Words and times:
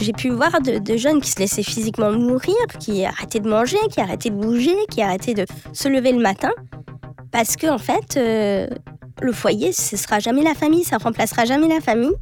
J'ai 0.00 0.12
pu 0.12 0.30
voir 0.30 0.60
de, 0.60 0.96
jeunes 0.96 1.20
qui 1.20 1.30
se 1.30 1.38
laissaient 1.38 1.62
physiquement 1.62 2.12
mourir, 2.12 2.54
qui 2.78 3.04
arrêtaient 3.04 3.40
de 3.40 3.48
manger, 3.48 3.78
qui 3.90 4.00
arrêtaient 4.00 4.30
de 4.30 4.36
bouger, 4.36 4.76
qui 4.90 5.02
arrêtaient 5.02 5.34
de 5.34 5.46
se 5.72 5.88
lever 5.88 6.12
le 6.12 6.20
matin. 6.20 6.50
Parce 7.32 7.56
que, 7.56 7.66
en 7.66 7.78
fait, 7.78 8.16
euh, 8.16 8.66
le 9.22 9.32
foyer, 9.32 9.72
ce 9.72 9.96
sera 9.96 10.18
jamais 10.18 10.42
la 10.42 10.54
famille, 10.54 10.84
ça 10.84 10.98
remplacera 10.98 11.44
jamais 11.44 11.68
la 11.68 11.80
famille. 11.80 12.14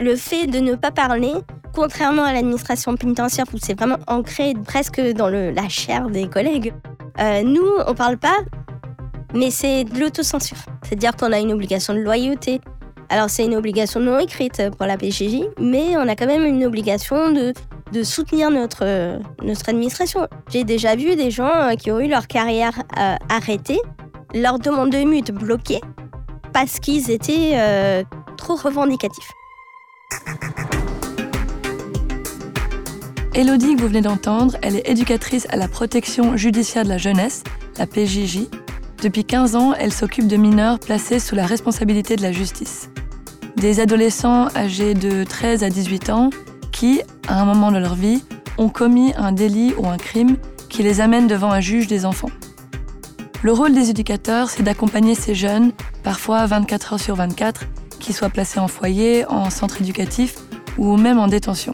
Le 0.00 0.14
fait 0.14 0.46
de 0.46 0.58
ne 0.58 0.74
pas 0.74 0.90
parler, 0.90 1.32
contrairement 1.74 2.24
à 2.24 2.32
l'administration 2.32 2.94
pénitentiaire 2.96 3.46
où 3.52 3.58
c'est 3.60 3.74
vraiment 3.74 3.98
ancré 4.06 4.54
presque 4.64 5.00
dans 5.00 5.28
la 5.28 5.68
chair 5.68 6.10
des 6.10 6.28
collègues, 6.28 6.72
euh, 7.18 7.42
nous, 7.42 7.66
on 7.86 7.94
parle 7.94 8.18
pas, 8.18 8.38
mais 9.34 9.50
c'est 9.50 9.84
de 9.84 9.98
l'autocensure. 9.98 10.58
C'est-à-dire 10.82 11.16
qu'on 11.16 11.32
a 11.32 11.38
une 11.38 11.52
obligation 11.52 11.94
de 11.94 12.00
loyauté, 12.00 12.60
alors 13.08 13.30
c'est 13.30 13.44
une 13.44 13.54
obligation 13.54 14.00
non 14.00 14.18
écrite 14.18 14.62
pour 14.76 14.86
la 14.86 14.96
PJJ, 14.96 15.42
mais 15.60 15.96
on 15.96 16.08
a 16.08 16.16
quand 16.16 16.26
même 16.26 16.44
une 16.44 16.64
obligation 16.64 17.32
de, 17.32 17.52
soutenir 18.02 18.50
notre, 18.50 19.18
notre 19.42 19.68
administration. 19.68 20.28
J'ai 20.50 20.64
déjà 20.64 20.96
vu 20.96 21.16
des 21.16 21.30
gens 21.30 21.50
euh, 21.50 21.74
qui 21.76 21.90
ont 21.90 22.00
eu 22.00 22.08
leur 22.08 22.26
carrière 22.26 22.82
euh, 22.98 23.14
arrêtée, 23.28 23.80
leur 24.34 24.58
demande 24.58 24.90
de 24.90 24.98
mute 24.98 25.30
bloquée, 25.30 25.80
parce 26.52 26.78
qu'ils 26.78 27.10
étaient 27.10 27.52
euh, 27.54 28.02
trop 28.36 28.56
revendicatifs. 28.56 29.30
Elodie, 33.34 33.76
que 33.76 33.82
vous 33.82 33.88
venez 33.88 34.00
d'entendre, 34.00 34.56
elle 34.62 34.76
est 34.76 34.88
éducatrice 34.88 35.46
à 35.50 35.56
la 35.56 35.68
protection 35.68 36.36
judiciaire 36.36 36.84
de 36.84 36.88
la 36.88 36.98
jeunesse, 36.98 37.44
la 37.78 37.86
PJJ. 37.86 38.48
Depuis 39.02 39.24
15 39.24 39.56
ans, 39.56 39.74
elle 39.78 39.92
s'occupe 39.92 40.26
de 40.26 40.36
mineurs 40.36 40.78
placés 40.78 41.18
sous 41.18 41.34
la 41.34 41.46
responsabilité 41.46 42.16
de 42.16 42.22
la 42.22 42.32
justice 42.32 42.88
des 43.56 43.80
adolescents 43.80 44.48
âgés 44.54 44.94
de 44.94 45.24
13 45.24 45.64
à 45.64 45.70
18 45.70 46.10
ans 46.10 46.30
qui, 46.72 47.00
à 47.26 47.40
un 47.40 47.44
moment 47.44 47.72
de 47.72 47.78
leur 47.78 47.94
vie, 47.94 48.22
ont 48.58 48.68
commis 48.68 49.12
un 49.16 49.32
délit 49.32 49.74
ou 49.78 49.88
un 49.88 49.96
crime 49.96 50.36
qui 50.68 50.82
les 50.82 51.00
amène 51.00 51.26
devant 51.26 51.50
un 51.50 51.60
juge 51.60 51.86
des 51.86 52.04
enfants. 52.04 52.30
Le 53.42 53.52
rôle 53.52 53.72
des 53.72 53.90
éducateurs, 53.90 54.50
c'est 54.50 54.62
d'accompagner 54.62 55.14
ces 55.14 55.34
jeunes, 55.34 55.72
parfois 56.02 56.44
24 56.46 56.92
heures 56.94 57.00
sur 57.00 57.14
24, 57.14 57.64
qui 57.98 58.12
soient 58.12 58.28
placés 58.28 58.60
en 58.60 58.68
foyer, 58.68 59.24
en 59.26 59.50
centre 59.50 59.80
éducatif 59.80 60.36
ou 60.78 60.96
même 60.96 61.18
en 61.18 61.26
détention. 61.26 61.72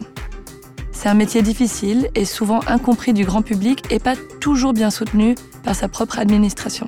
C'est 0.91 1.09
un 1.09 1.13
métier 1.15 1.41
difficile 1.41 2.09
et 2.15 2.23
souvent 2.23 2.61
incompris 2.67 3.11
du 3.11 3.25
grand 3.25 3.41
public 3.41 3.83
et 3.89 3.99
pas 3.99 4.15
toujours 4.39 4.73
bien 4.73 4.89
soutenu 4.89 5.35
par 5.63 5.75
sa 5.75 5.89
propre 5.89 6.19
administration. 6.19 6.87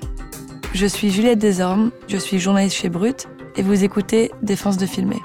Je 0.73 0.85
suis 0.85 1.11
Juliette 1.11 1.39
Desormes, 1.39 1.91
je 2.07 2.17
suis 2.17 2.39
journaliste 2.39 2.77
chez 2.77 2.89
Brut 2.89 3.27
et 3.57 3.61
vous 3.61 3.83
écoutez 3.83 4.31
Défense 4.41 4.77
de 4.77 4.85
filmer. 4.85 5.21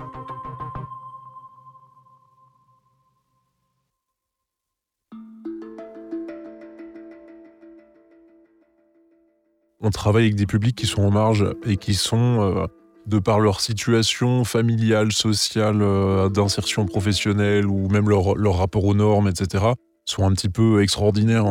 On 9.83 9.91
travaille 9.91 10.25
avec 10.25 10.37
des 10.37 10.47
publics 10.47 10.77
qui 10.77 10.87
sont 10.87 11.03
en 11.03 11.11
marge 11.11 11.47
et 11.67 11.77
qui 11.77 11.95
sont, 11.95 12.41
euh, 12.41 12.67
de 13.07 13.19
par 13.19 13.41
leur 13.41 13.61
situation 13.61 14.45
familiale, 14.45 15.11
sociale, 15.11 15.81
euh, 15.81 16.29
d'insertion 16.29 16.85
professionnelle 16.85 17.67
ou 17.67 17.89
même 17.89 18.09
leur, 18.09 18.57
rapport 18.57 18.85
aux 18.85 18.95
normes, 18.95 19.29
etc., 19.29 19.65
sont 20.05 20.25
un 20.25 20.33
petit 20.33 20.49
peu 20.49 20.83
extraordinaires 20.83 21.47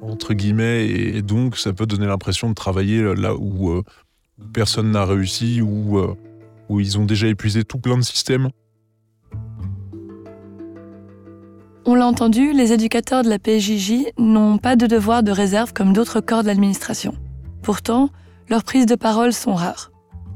entre 0.00 0.32
guillemets 0.32 0.86
et, 0.86 1.22
donc 1.22 1.56
ça 1.56 1.72
peut 1.72 1.86
donner 1.86 2.06
l'impression 2.06 2.48
de 2.48 2.54
travailler 2.54 3.02
là 3.16 3.34
où 3.34 3.70
euh, 3.70 3.82
personne 4.52 4.90
n'a 4.90 5.04
réussi 5.04 5.60
ou 5.60 5.98
euh, 5.98 6.14
où 6.68 6.80
ils 6.80 6.98
ont 6.98 7.04
déjà 7.04 7.26
épuisé 7.26 7.64
tout 7.64 7.78
plein 7.78 7.96
de 7.96 8.02
systèmes. 8.02 8.48
On 11.84 11.94
l'a 11.94 12.06
entendu, 12.06 12.52
les 12.52 12.72
éducateurs 12.72 13.22
de 13.22 13.28
la 13.28 13.38
PJJ 13.38 14.12
n'ont 14.18 14.58
pas 14.58 14.74
de 14.74 14.86
devoir 14.86 15.22
de 15.22 15.30
réserve 15.30 15.72
comme 15.72 15.92
d'autres 15.92 16.20
corps 16.20 16.42
de 16.42 16.48
l'administration. 16.48 17.14
Pourtant, 17.62 18.10
leurs 18.48 18.64
prises 18.64 18.86
de 18.86 18.96
parole 18.96 19.32
sont 19.32 19.54
rares. 19.54 19.92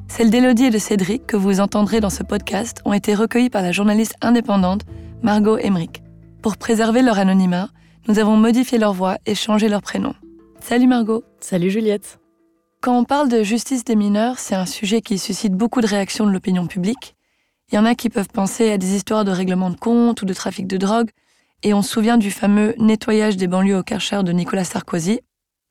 Celles 0.07 0.31
d'Élodie 0.31 0.67
et 0.67 0.71
de 0.71 0.79
Cédric, 0.79 1.27
que 1.27 1.37
vous 1.37 1.61
entendrez 1.61 2.01
dans 2.01 2.11
ce 2.11 2.23
podcast, 2.23 2.83
ont 2.85 2.93
été 2.93 3.15
recueillies 3.15 3.51
par 3.51 3.63
la 3.63 3.73
journaliste 3.73 4.15
indépendante 4.21 4.83
Margot 5.23 5.59
Emmerich. 5.59 6.03
Pour 6.41 6.57
préserver 6.57 7.03
leur 7.03 7.19
anonymat, 7.19 7.69
nous 8.09 8.19
avons 8.19 8.37
modifié 8.37 8.79
leur 8.79 8.93
voix 8.93 9.19
et 9.27 9.35
changé 9.35 9.69
leur 9.69 9.83
prénom. 9.83 10.15
Salut 10.61 10.87
Margot. 10.87 11.25
Salut 11.41 11.71
Juliette. 11.71 12.20
Quand 12.83 12.99
on 12.99 13.05
parle 13.05 13.29
de 13.29 13.43
justice 13.43 13.85
des 13.85 13.95
mineurs, 13.95 14.39
c'est 14.39 14.55
un 14.55 14.65
sujet 14.65 15.03
qui 15.03 15.19
suscite 15.19 15.53
beaucoup 15.53 15.83
de 15.83 15.87
réactions 15.87 16.25
de 16.25 16.31
l'opinion 16.31 16.67
publique. 16.67 17.15
Il 17.71 17.75
y 17.75 17.79
en 17.79 17.85
a 17.85 17.95
qui 17.95 18.09
peuvent 18.09 18.31
penser 18.33 18.73
à 18.73 18.79
des 18.79 18.97
histoires 18.97 19.27
de 19.27 19.31
règlement 19.31 19.69
de 19.69 19.77
compte 19.77 20.23
ou 20.23 20.25
de 20.25 20.33
trafic 20.33 20.67
de 20.67 20.79
drogue, 20.79 21.11
et 21.63 21.75
on 21.75 21.83
se 21.83 21.91
souvient 21.91 22.17
du 22.17 22.31
fameux 22.31 22.75
nettoyage 22.79 23.37
des 23.37 23.49
banlieues 23.49 23.77
au 23.77 23.83
Karcher 23.83 24.23
de 24.23 24.33
Nicolas 24.33 24.65
Sarkozy. 24.65 25.21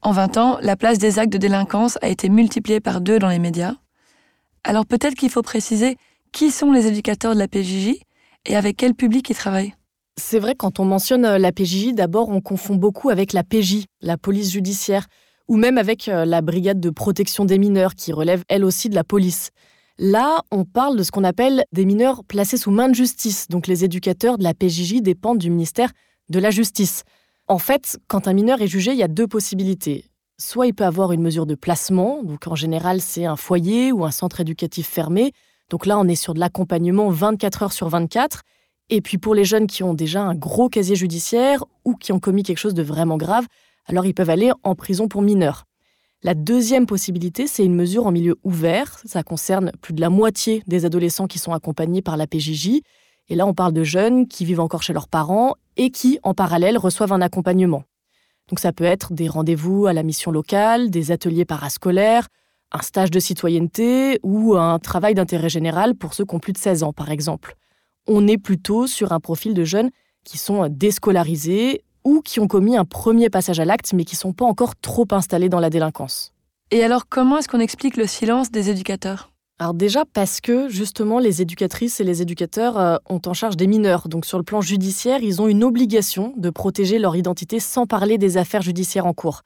En 0.04 0.12
20 0.12 0.38
ans, 0.38 0.60
la 0.62 0.76
place 0.76 1.00
des 1.00 1.18
actes 1.18 1.34
de 1.34 1.40
délinquance 1.40 1.98
a 2.04 2.10
été 2.10 2.30
multipliée 2.30 2.80
par 2.80 3.02
deux 3.02 3.18
dans 3.18 3.30
les 3.30 3.40
médias. 3.40 3.74
Alors 4.64 4.86
peut-être 4.86 5.16
qu'il 5.16 5.32
faut 5.32 5.42
préciser 5.42 5.98
qui 6.32 6.52
sont 6.52 6.72
les 6.72 6.86
éducateurs 6.86 7.34
de 7.34 7.40
la 7.40 7.48
PJJ 7.48 7.96
et 8.46 8.56
avec 8.56 8.78
quel 8.78 8.94
public 8.94 9.28
ils 9.32 9.36
travaillent. 9.36 9.74
C'est 10.16 10.38
vrai, 10.38 10.54
quand 10.54 10.80
on 10.80 10.86
mentionne 10.86 11.24
la 11.24 11.52
PJJ, 11.52 11.94
d'abord 11.94 12.30
on 12.30 12.40
confond 12.40 12.76
beaucoup 12.76 13.10
avec 13.10 13.34
la 13.34 13.44
PJ, 13.44 13.86
la 14.02 14.16
police 14.16 14.52
judiciaire 14.52 15.08
ou 15.50 15.58
même 15.58 15.78
avec 15.78 16.08
euh, 16.08 16.24
la 16.24 16.42
brigade 16.42 16.80
de 16.80 16.92
protection 16.92 17.44
des 17.44 17.58
mineurs 17.58 17.96
qui 17.96 18.14
relève 18.14 18.44
elle 18.48 18.64
aussi 18.64 18.88
de 18.88 18.96
la 18.96 19.04
police. 19.04 19.50
Là, 19.98 20.44
on 20.52 20.64
parle 20.64 20.96
de 20.96 21.04
ce 21.04 21.12
qu'on 21.12 21.26
appelle 21.26 21.66
des 21.74 21.84
mineurs 21.84 22.24
placés 22.24 22.56
sous 22.56 22.72
main 22.72 22.88
de 22.88 22.96
justice, 22.96 23.48
donc 23.50 23.68
les 23.68 23.84
éducateurs 23.84 24.38
de 24.38 24.44
la 24.44 24.54
PJJ 24.54 25.02
dépendent 25.02 25.40
du 25.40 25.50
ministère 25.50 25.92
de 26.30 26.40
la 26.40 26.52
Justice. 26.52 27.04
En 27.48 27.58
fait, 27.58 27.98
quand 28.08 28.28
un 28.28 28.34
mineur 28.34 28.62
est 28.62 28.68
jugé, 28.68 28.92
il 28.92 28.98
y 28.98 29.04
a 29.04 29.10
deux 29.10 29.28
possibilités. 29.28 30.06
Soit 30.38 30.68
il 30.68 30.74
peut 30.74 30.86
avoir 30.86 31.12
une 31.12 31.22
mesure 31.22 31.48
de 31.48 31.56
placement, 31.56 32.24
donc 32.24 32.48
en 32.48 32.56
général 32.56 33.02
c'est 33.02 33.26
un 33.26 33.36
foyer 33.36 33.92
ou 33.92 34.06
un 34.06 34.12
centre 34.12 34.40
éducatif 34.40 34.88
fermé, 34.88 35.34
donc 35.70 35.86
là 35.86 36.00
on 36.00 36.08
est 36.08 36.16
sur 36.16 36.34
de 36.34 36.40
l'accompagnement 36.40 37.10
24 37.10 37.64
heures 37.64 37.74
sur 37.74 37.90
24, 37.90 38.44
et 38.90 39.02
puis 39.02 39.18
pour 39.18 39.36
les 39.36 39.44
jeunes 39.44 39.68
qui 39.68 39.84
ont 39.84 39.94
déjà 39.94 40.22
un 40.22 40.36
gros 40.36 40.70
casier 40.70 40.96
judiciaire 40.96 41.66
ou 41.84 41.96
qui 41.96 42.14
ont 42.14 42.20
commis 42.20 42.44
quelque 42.44 42.58
chose 42.58 42.74
de 42.74 42.84
vraiment 42.84 43.18
grave, 43.18 43.48
alors 43.90 44.06
ils 44.06 44.14
peuvent 44.14 44.30
aller 44.30 44.52
en 44.64 44.76
prison 44.76 45.08
pour 45.08 45.22
mineurs. 45.22 45.66
La 46.22 46.36
deuxième 46.36 46.86
possibilité, 46.86 47.48
c'est 47.48 47.64
une 47.64 47.76
mesure 47.76 48.06
en 48.06 48.12
milieu 48.12 48.38
ouvert. 48.44 49.00
Ça 49.06 49.24
concerne 49.24 49.72
plus 49.82 49.94
de 49.94 50.02
la 50.02 50.10
moitié 50.10 50.64
des 50.68 50.86
adolescents 50.86 51.28
qui 51.28 51.40
sont 51.40 51.54
accompagnés 51.54 52.02
par 52.02 52.18
la 52.18 52.28
PJJ. 52.28 52.82
Et 53.30 53.36
là, 53.36 53.48
on 53.48 53.54
parle 53.54 53.74
de 53.74 53.84
jeunes 53.84 54.28
qui 54.28 54.46
vivent 54.46 54.60
encore 54.60 54.84
chez 54.84 54.94
leurs 54.94 55.08
parents 55.08 55.56
et 55.78 55.92
qui, 55.92 56.20
en 56.24 56.34
parallèle, 56.34 56.78
reçoivent 56.78 57.14
un 57.14 57.22
accompagnement. 57.22 57.84
Donc 58.50 58.60
ça 58.60 58.74
peut 58.74 58.84
être 58.84 59.14
des 59.14 59.28
rendez-vous 59.28 59.88
à 59.88 59.94
la 59.94 60.04
mission 60.04 60.32
locale, 60.32 60.90
des 60.90 61.12
ateliers 61.12 61.46
parascolaires, 61.46 62.28
un 62.72 62.82
stage 62.82 63.12
de 63.12 63.20
citoyenneté 63.20 64.20
ou 64.22 64.56
un 64.56 64.78
travail 64.78 65.16
d'intérêt 65.16 65.50
général 65.50 65.96
pour 65.96 66.14
ceux 66.14 66.26
qui 66.26 66.36
ont 66.36 66.40
plus 66.40 66.54
de 66.54 66.58
16 66.58 66.84
ans, 66.84 66.94
par 66.94 67.12
exemple. 67.12 67.56
On 68.08 68.28
est 68.28 68.38
plutôt 68.38 68.88
sur 68.88 69.14
un 69.14 69.20
profil 69.20 69.54
de 69.54 69.64
jeunes 69.64 69.90
qui 70.26 70.38
sont 70.38 70.68
déscolarisés 70.68 71.84
ou 72.10 72.22
qui 72.22 72.40
ont 72.40 72.48
commis 72.48 72.76
un 72.76 72.86
premier 72.86 73.30
passage 73.30 73.60
à 73.60 73.66
l'acte 73.66 73.94
mais 73.94 74.04
qui 74.04 74.16
ne 74.16 74.20
sont 74.20 74.34
pas 74.34 74.46
encore 74.46 74.76
trop 74.76 75.06
installés 75.12 75.48
dans 75.48 75.60
la 75.60 75.70
délinquance. 75.70 76.34
Et 76.72 76.84
alors 76.84 77.08
comment 77.08 77.38
est-ce 77.38 77.48
qu'on 77.48 77.60
explique 77.60 77.98
le 77.98 78.08
silence 78.08 78.50
des 78.50 78.72
éducateurs? 78.72 79.32
Alors 79.60 79.76
déjà 79.76 80.06
parce 80.06 80.42
que 80.42 80.70
justement 80.70 81.20
les 81.20 81.42
éducatrices 81.44 82.00
et 82.00 82.04
les 82.04 82.24
éducateurs 82.24 82.80
euh, 82.80 82.98
ont 83.10 83.22
en 83.26 83.34
charge 83.34 83.58
des 83.58 83.68
mineurs. 83.68 84.08
Donc 84.08 84.26
sur 84.26 84.40
le 84.40 84.44
plan 84.44 84.62
judiciaire, 84.62 85.22
ils 85.22 85.42
ont 85.42 85.48
une 85.48 85.64
obligation 85.64 86.34
de 86.38 86.50
protéger 86.50 86.98
leur 86.98 87.16
identité 87.16 87.60
sans 87.60 87.86
parler 87.86 88.18
des 88.18 88.38
affaires 88.38 88.64
judiciaires 88.64 89.06
en 89.06 89.14
cours. 89.14 89.42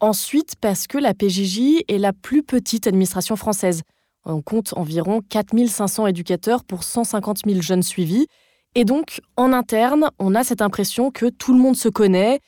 Ensuite 0.00 0.56
parce 0.60 0.86
que 0.86 0.98
la 0.98 1.14
PJJ 1.14 1.84
est 1.88 1.98
la 1.98 2.12
plus 2.12 2.42
petite 2.42 2.86
administration 2.86 3.36
française. 3.36 3.80
On 4.26 4.42
compte 4.42 4.74
environ 4.76 5.20
4500 5.28 6.08
éducateurs 6.08 6.64
pour 6.64 6.82
150 6.82 7.42
000 7.46 7.62
jeunes 7.62 7.82
suivis 7.82 8.26
et 8.74 8.84
donc, 8.84 9.20
en 9.36 9.52
interne, 9.52 10.10
on 10.18 10.34
a 10.34 10.42
cette 10.42 10.62
impression 10.62 11.10
que 11.10 11.26
tout 11.26 11.52
le 11.52 11.60
monde 11.60 11.76
se 11.76 11.88
connaît 11.88 12.40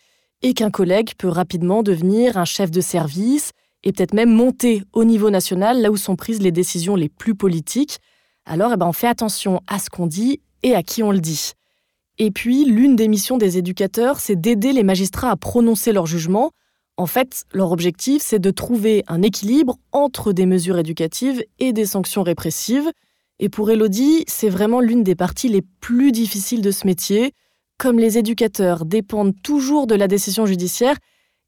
et 0.43 0.55
qu'un 0.55 0.71
collègue 0.71 1.13
peut 1.17 1.29
rapidement 1.29 1.83
devenir 1.83 2.37
un 2.37 2.45
chef 2.45 2.71
de 2.71 2.81
service 2.81 3.53
et 3.85 3.93
peut-être 3.93 4.15
même 4.15 4.33
monter 4.33 4.83
au 4.93 5.05
niveau 5.05 5.31
national, 5.31 5.81
là 5.81 5.91
où 5.91 5.97
sont 5.97 6.17
prises 6.17 6.43
les 6.43 6.51
décisions 6.51 6.97
les 6.97 7.09
plus 7.09 7.35
politiques. 7.35 7.99
Alors, 8.45 8.73
eh 8.73 8.77
ben, 8.77 8.87
on 8.87 8.93
fait 8.93 9.07
attention 9.07 9.61
à 9.69 9.79
ce 9.79 9.89
qu'on 9.89 10.07
dit 10.07 10.41
et 10.63 10.75
à 10.75 10.83
qui 10.83 11.03
on 11.03 11.13
le 11.13 11.21
dit. 11.21 11.53
Et 12.19 12.31
puis, 12.31 12.65
l'une 12.65 12.97
des 12.97 13.09
missions 13.09 13.39
des 13.39 13.59
éducateurs, 13.59 14.19
c'est 14.19 14.41
d'aider 14.41 14.73
les 14.73 14.83
magistrats 14.83 15.31
à 15.31 15.37
prononcer 15.37 15.93
leur 15.93 16.07
jugement 16.07 16.51
En 16.97 17.07
fait, 17.07 17.45
leur 17.53 17.73
objectif, 17.73 18.23
c'est 18.23 18.39
de 18.39 18.51
trouver 18.51 19.05
un 19.07 19.21
équilibre 19.23 19.77
entre 19.93 20.33
des 20.33 20.47
mesures 20.47 20.79
éducatives 20.79 21.45
et 21.59 21.73
des 21.73 21.87
sanctions 21.87 22.23
répressives. 22.23 22.91
Et 23.39 23.49
pour 23.49 23.71
Elodie, 23.71 24.25
c'est 24.29 24.49
vraiment 24.49 24.81
l'une 24.81 25.03
des 25.03 25.15
parties 25.15 25.49
les 25.49 25.63
plus 25.63 26.13
difficiles 26.13 26.63
de 26.63 26.71
ce 26.71 26.87
métier. 26.87 27.33
Comme 27.79 27.99
les 27.99 28.17
éducateurs 28.17 28.87
dépendent 28.87 29.35
toujours 29.43 29.87
de 29.87 29.95
la 29.95 30.09
décision 30.09 30.47
judiciaire, 30.47 30.97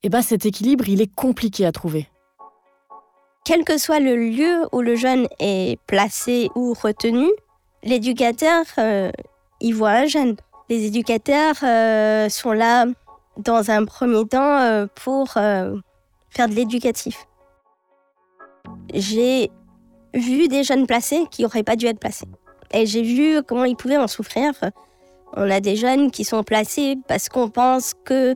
eh 0.02 0.11
ben 0.11 0.23
cet 0.23 0.44
équilibre, 0.44 0.88
il 0.88 1.00
est 1.00 1.12
compliqué 1.12 1.64
à 1.64 1.73
trouver. 1.73 2.08
Quel 3.44 3.64
que 3.64 3.79
soit 3.79 4.00
le 4.00 4.17
lieu 4.17 4.67
où 4.73 4.82
le 4.82 4.94
jeune 4.94 5.26
est 5.40 5.81
placé 5.87 6.50
ou 6.55 6.75
retenu, 6.75 7.26
l'éducateur, 7.82 8.64
euh, 8.76 9.11
il 9.61 9.75
voit 9.75 9.90
un 9.90 10.06
jeune. 10.06 10.37
Les 10.69 10.85
éducateurs 10.85 11.56
euh, 11.62 12.29
sont 12.29 12.52
là 12.52 12.85
dans 13.38 13.70
un 13.70 13.85
premier 13.87 14.26
temps 14.26 14.58
euh, 14.58 14.87
pour 14.94 15.37
euh, 15.37 15.76
faire 16.31 16.49
de 16.49 16.55
l'éducatif. 16.55 17.26
J'ai 18.93 19.50
vu 20.15 20.49
des 20.49 20.65
jeunes 20.65 20.87
placés 20.87 21.25
qui 21.31 21.43
n'auraient 21.43 21.63
pas 21.63 21.77
dû 21.77 21.87
être 21.87 22.01
placés. 22.01 22.29
Et 22.73 22.87
j'ai 22.87 23.03
vu 23.03 23.43
comment 23.43 23.65
ils 23.65 23.77
pouvaient 23.77 23.97
en 23.97 24.09
souffrir. 24.09 24.53
On 25.35 25.51
a 25.51 25.61
des 25.61 25.77
jeunes 25.77 26.11
qui 26.11 26.25
sont 26.25 26.43
placés 26.43 26.97
parce 27.07 27.29
qu'on 27.29 27.49
pense 27.49 27.93
que 28.05 28.35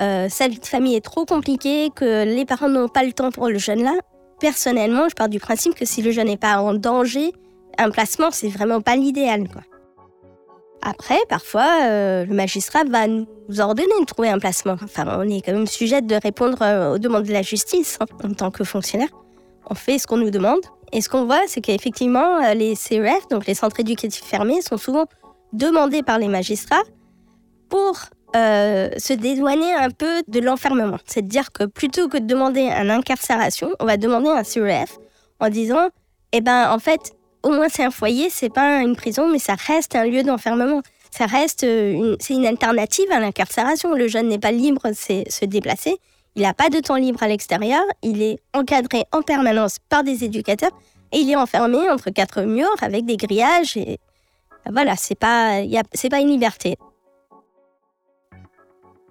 euh, 0.00 0.28
sa 0.28 0.48
vie 0.48 0.58
de 0.58 0.66
famille 0.66 0.94
est 0.94 1.04
trop 1.04 1.24
compliquée, 1.24 1.90
que 1.94 2.24
les 2.24 2.44
parents 2.44 2.68
n'ont 2.68 2.88
pas 2.88 3.02
le 3.02 3.12
temps 3.12 3.30
pour 3.30 3.48
le 3.48 3.58
jeune 3.58 3.82
là. 3.82 3.94
Personnellement, 4.40 5.08
je 5.08 5.14
pars 5.14 5.28
du 5.28 5.40
principe 5.40 5.74
que 5.74 5.86
si 5.86 6.02
le 6.02 6.10
jeune 6.10 6.26
n'est 6.26 6.36
pas 6.36 6.58
en 6.58 6.74
danger, 6.74 7.32
un 7.78 7.90
placement, 7.90 8.30
c'est 8.30 8.48
vraiment 8.48 8.82
pas 8.82 8.96
l'idéal. 8.96 9.44
Après, 10.82 11.18
parfois, 11.28 11.68
euh, 11.84 12.26
le 12.26 12.34
magistrat 12.34 12.84
va 12.84 13.08
nous 13.08 13.26
ordonner 13.58 13.98
de 14.00 14.04
trouver 14.04 14.28
un 14.28 14.38
placement. 14.38 14.76
Enfin, 14.82 15.18
on 15.18 15.28
est 15.28 15.40
quand 15.40 15.52
même 15.52 15.66
sujet 15.66 16.02
de 16.02 16.16
répondre 16.16 16.58
euh, 16.60 16.94
aux 16.94 16.98
demandes 16.98 17.24
de 17.24 17.32
la 17.32 17.42
justice 17.42 17.98
hein, 18.00 18.06
en 18.22 18.34
tant 18.34 18.50
que 18.50 18.62
fonctionnaire. 18.62 19.08
On 19.68 19.74
fait 19.74 19.98
ce 19.98 20.06
qu'on 20.06 20.18
nous 20.18 20.30
demande. 20.30 20.60
Et 20.92 21.00
ce 21.00 21.08
qu'on 21.08 21.24
voit, 21.24 21.42
c'est 21.46 21.60
qu'effectivement, 21.60 22.42
euh, 22.42 22.54
les 22.54 22.74
CEF, 22.74 23.28
donc 23.28 23.46
les 23.46 23.54
centres 23.54 23.80
éducatifs 23.80 24.24
fermés, 24.24 24.62
sont 24.62 24.76
souvent 24.76 25.06
demandés 25.52 26.02
par 26.02 26.18
les 26.18 26.28
magistrats 26.28 26.82
pour 27.68 27.98
se 28.34 29.14
dédouaner 29.14 29.72
un 29.72 29.88
peu 29.88 30.20
de 30.28 30.40
l'enfermement. 30.40 30.98
C'est-à-dire 31.06 31.52
que 31.52 31.64
plutôt 31.64 32.06
que 32.06 32.18
de 32.18 32.26
demander 32.26 32.68
une 32.68 32.90
incarcération, 32.90 33.70
on 33.80 33.86
va 33.86 33.96
demander 33.96 34.28
un 34.28 34.44
CEF 34.44 34.98
en 35.40 35.48
disant, 35.48 35.88
eh 36.32 36.42
ben, 36.42 36.70
en 36.70 36.78
fait, 36.78 37.16
au 37.42 37.50
moins 37.50 37.68
c'est 37.68 37.84
un 37.84 37.90
foyer, 37.90 38.28
c'est 38.28 38.52
pas 38.52 38.82
une 38.82 38.96
prison, 38.96 39.28
mais 39.28 39.38
ça 39.38 39.54
reste 39.54 39.94
un 39.94 40.04
lieu 40.04 40.22
d'enfermement. 40.22 40.82
Ça 41.10 41.26
reste 41.26 41.64
euh, 41.64 41.92
une, 41.92 42.16
c'est 42.20 42.34
une 42.34 42.46
alternative 42.46 43.10
à 43.10 43.20
l'incarcération. 43.20 43.94
Le 43.94 44.08
jeune 44.08 44.28
n'est 44.28 44.38
pas 44.38 44.52
libre 44.52 44.82
de 44.88 44.94
se 45.30 45.44
déplacer. 45.44 45.96
Il 46.36 46.42
n'a 46.42 46.52
pas 46.52 46.68
de 46.68 46.80
temps 46.80 46.96
libre 46.96 47.22
à 47.22 47.28
l'extérieur. 47.28 47.82
Il 48.02 48.22
est 48.22 48.38
encadré 48.54 49.04
en 49.12 49.22
permanence 49.22 49.78
par 49.88 50.04
des 50.04 50.22
éducateurs 50.22 50.70
et 51.10 51.18
il 51.18 51.30
est 51.30 51.36
enfermé 51.36 51.88
entre 51.90 52.10
quatre 52.10 52.42
murs 52.42 52.76
avec 52.82 53.06
des 53.06 53.16
grillages. 53.16 53.76
Et 53.78 53.98
voilà, 54.70 54.96
c'est 54.96 55.14
pas, 55.14 55.62
pas 56.10 56.20
une 56.20 56.28
liberté. 56.28 56.76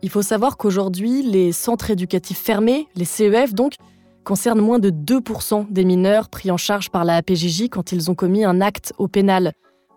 Il 0.03 0.09
faut 0.11 0.21
savoir 0.21 0.57
qu'aujourd'hui, 0.57 1.23
les 1.23 1.51
centres 1.51 1.89
éducatifs 1.89 2.37
fermés, 2.37 2.87
les 2.95 3.05
CEF 3.05 3.55
donc, 3.55 3.73
concerne 4.23 4.61
moins 4.61 4.77
de 4.77 4.91
2% 4.91 5.71
des 5.71 5.83
mineurs 5.83 6.29
pris 6.29 6.51
en 6.51 6.57
charge 6.57 6.91
par 6.91 7.05
la 7.05 7.15
APJJ 7.15 7.69
quand 7.69 7.91
ils 7.91 8.11
ont 8.11 8.15
commis 8.15 8.43
un 8.43 8.61
acte 8.61 8.93
au 8.99 9.07
pénal. 9.07 9.53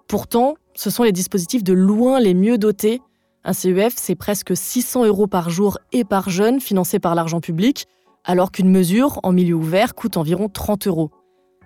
Pourtant, 0.06 0.54
ce 0.74 0.88
sont 0.88 1.02
les 1.02 1.12
dispositifs 1.12 1.62
de 1.62 1.74
loin 1.74 2.20
les 2.20 2.32
mieux 2.32 2.56
dotés. 2.56 3.02
Un 3.44 3.52
CEF, 3.52 3.94
c'est 3.96 4.14
presque 4.14 4.56
600 4.56 5.06
euros 5.06 5.26
par 5.26 5.50
jour 5.50 5.78
et 5.92 6.04
par 6.04 6.28
jeune 6.28 6.60
financé 6.60 6.98
par 6.98 7.14
l'argent 7.14 7.40
public, 7.40 7.86
alors 8.24 8.52
qu'une 8.52 8.70
mesure 8.70 9.20
en 9.22 9.32
milieu 9.32 9.54
ouvert 9.54 9.94
coûte 9.94 10.16
environ 10.16 10.48
30 10.48 10.86
euros. 10.86 11.10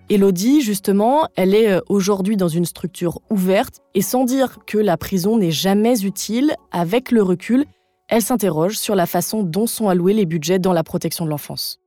Elodie, 0.09 0.61
justement, 0.61 1.27
elle 1.37 1.55
est 1.55 1.71
euh, 1.71 1.81
aujourd'hui 1.89 2.37
dans 2.37 2.49
une 2.49 2.67
structure 2.67 3.21
ouverte 3.31 3.81
et 3.95 4.03
sans 4.03 4.25
dire 4.25 4.59
que 4.67 4.79
la 4.79 4.97
prison 4.97 5.39
n'est 5.39 5.51
jamais 5.51 6.05
utile, 6.05 6.55
avec 6.71 7.11
le 7.11 7.23
recul, 7.23 7.65
elle 8.09 8.23
s'interroge 8.23 8.77
sur 8.77 8.95
la 8.95 9.07
façon 9.07 9.43
dont 9.43 9.67
sont 9.67 9.89
alloués 9.89 10.13
les 10.13 10.27
budgets 10.27 10.59
dans 10.59 10.75
la 10.75 10.85
protection 10.85 11.25
de 11.25 11.31
l'enfance. 11.31 11.79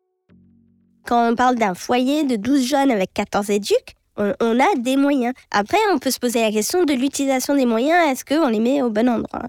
Quand 1.06 1.32
on 1.32 1.36
parle 1.36 1.56
d'un 1.56 1.76
foyer 1.76 2.24
de 2.24 2.36
12 2.36 2.66
jeunes 2.66 2.90
avec 2.90 3.14
14 3.14 3.52
éduques, 3.52 3.96
on, 4.18 4.60
a 4.60 4.76
des 4.78 4.98
moyens. 4.98 5.34
Après, 5.52 5.78
on 5.94 6.00
peut 6.00 6.10
se 6.10 6.20
poser 6.20 6.42
la 6.42 6.52
question 6.52 6.84
de 6.84 6.94
l'utilisation 6.94 7.54
des 7.54 7.66
moyens. 7.66 8.12
Est-ce 8.12 8.26
qu'on 8.26 8.48
les 8.48 8.60
met 8.60 8.82
au 8.82 8.90
bon 8.90 9.08
endroit? 9.10 9.44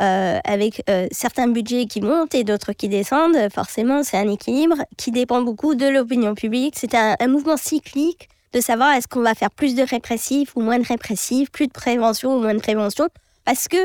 Euh, 0.00 0.38
Avec 0.44 0.82
euh, 0.88 1.06
certains 1.10 1.48
budgets 1.48 1.86
qui 1.86 2.00
montent 2.00 2.34
et 2.34 2.44
d'autres 2.44 2.72
qui 2.72 2.88
descendent, 2.88 3.36
forcément, 3.52 4.02
c'est 4.02 4.16
un 4.16 4.28
équilibre 4.30 4.76
qui 4.96 5.10
dépend 5.10 5.42
beaucoup 5.42 5.74
de 5.74 5.86
l'opinion 5.86 6.34
publique. 6.34 6.74
C'est 6.76 6.94
un, 6.94 7.16
mouvement 7.26 7.56
cyclique 7.56 8.28
de 8.52 8.60
savoir 8.60 8.92
est-ce 8.94 9.08
qu'on 9.08 9.20
va 9.20 9.34
faire 9.34 9.50
plus 9.50 9.74
de 9.74 9.82
répressif 9.82 10.56
ou 10.56 10.60
moins 10.60 10.78
de 10.78 10.86
répressif, 10.86 11.50
plus 11.50 11.66
de 11.66 11.72
prévention 11.72 12.36
ou 12.36 12.40
moins 12.40 12.54
de 12.54 12.60
prévention. 12.60 13.08
Parce 13.44 13.68
que 13.68 13.76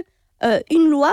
euh, 0.43 0.59
une 0.71 0.89
loi 0.89 1.11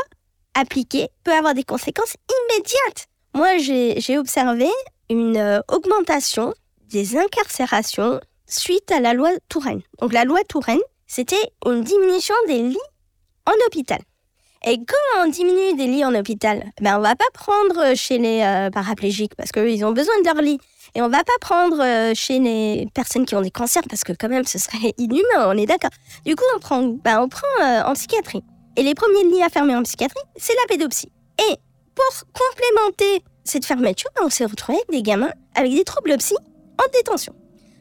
appliquée 0.54 1.08
peut 1.24 1.32
avoir 1.32 1.54
des 1.54 1.64
conséquences 1.64 2.14
immédiates. 2.30 3.06
Moi, 3.34 3.58
j'ai 3.58 4.18
observé 4.18 4.68
une 5.08 5.62
augmentation 5.68 6.54
des 6.90 7.16
incarcérations 7.16 8.20
suite 8.46 8.92
à 8.92 9.00
la 9.00 9.14
loi 9.14 9.30
Touraine. 9.48 9.82
Donc 10.00 10.12
la 10.12 10.24
loi 10.24 10.40
Touraine, 10.48 10.80
c'était 11.06 11.52
une 11.66 11.82
diminution 11.82 12.34
des 12.46 12.62
lits 12.62 12.88
en 13.46 13.52
hôpital. 13.66 14.00
Et 14.64 14.76
quand 14.76 15.24
on 15.24 15.28
diminue 15.28 15.74
des 15.76 15.86
lits 15.86 16.04
en 16.04 16.14
hôpital, 16.14 16.64
ben 16.80 16.98
on 16.98 17.00
va 17.00 17.16
pas 17.16 17.24
prendre 17.34 17.96
chez 17.96 18.18
les 18.18 18.42
euh, 18.42 18.70
paraplégiques 18.70 19.34
parce 19.36 19.50
qu'ils 19.50 19.84
ont 19.84 19.92
besoin 19.92 20.14
de 20.20 20.24
leur 20.24 20.40
lit. 20.40 20.58
Et 20.94 21.02
on 21.02 21.08
va 21.08 21.24
pas 21.24 21.32
prendre 21.40 21.82
euh, 21.82 22.12
chez 22.14 22.38
les 22.38 22.86
personnes 22.94 23.26
qui 23.26 23.34
ont 23.34 23.40
des 23.40 23.50
cancers 23.50 23.82
parce 23.88 24.04
que 24.04 24.12
quand 24.12 24.28
même 24.28 24.44
ce 24.44 24.58
serait 24.58 24.94
inhumain, 24.98 25.46
on 25.46 25.56
est 25.56 25.66
d'accord. 25.66 25.90
Du 26.24 26.36
coup, 26.36 26.44
on 26.54 26.60
prend, 26.60 26.82
ben, 26.82 27.22
on 27.22 27.28
prend 27.28 27.46
en 27.84 27.92
psychiatrie. 27.94 28.42
Et 28.76 28.82
les 28.82 28.94
premiers 28.94 29.24
lits 29.24 29.42
à 29.42 29.48
fermer 29.48 29.74
en 29.74 29.82
psychiatrie, 29.82 30.22
c'est 30.36 30.54
la 30.54 30.66
pédopsie. 30.68 31.10
Et 31.38 31.56
pour 31.94 32.24
complémenter 32.32 33.24
cette 33.44 33.66
fermeture, 33.66 34.10
on 34.22 34.30
s'est 34.30 34.44
retrouvé 34.44 34.78
avec 34.78 34.90
des 34.90 35.02
gamins 35.02 35.32
avec 35.54 35.72
des 35.72 35.84
troubles 35.84 36.16
psy 36.18 36.34
en 36.78 36.84
détention. 36.92 37.34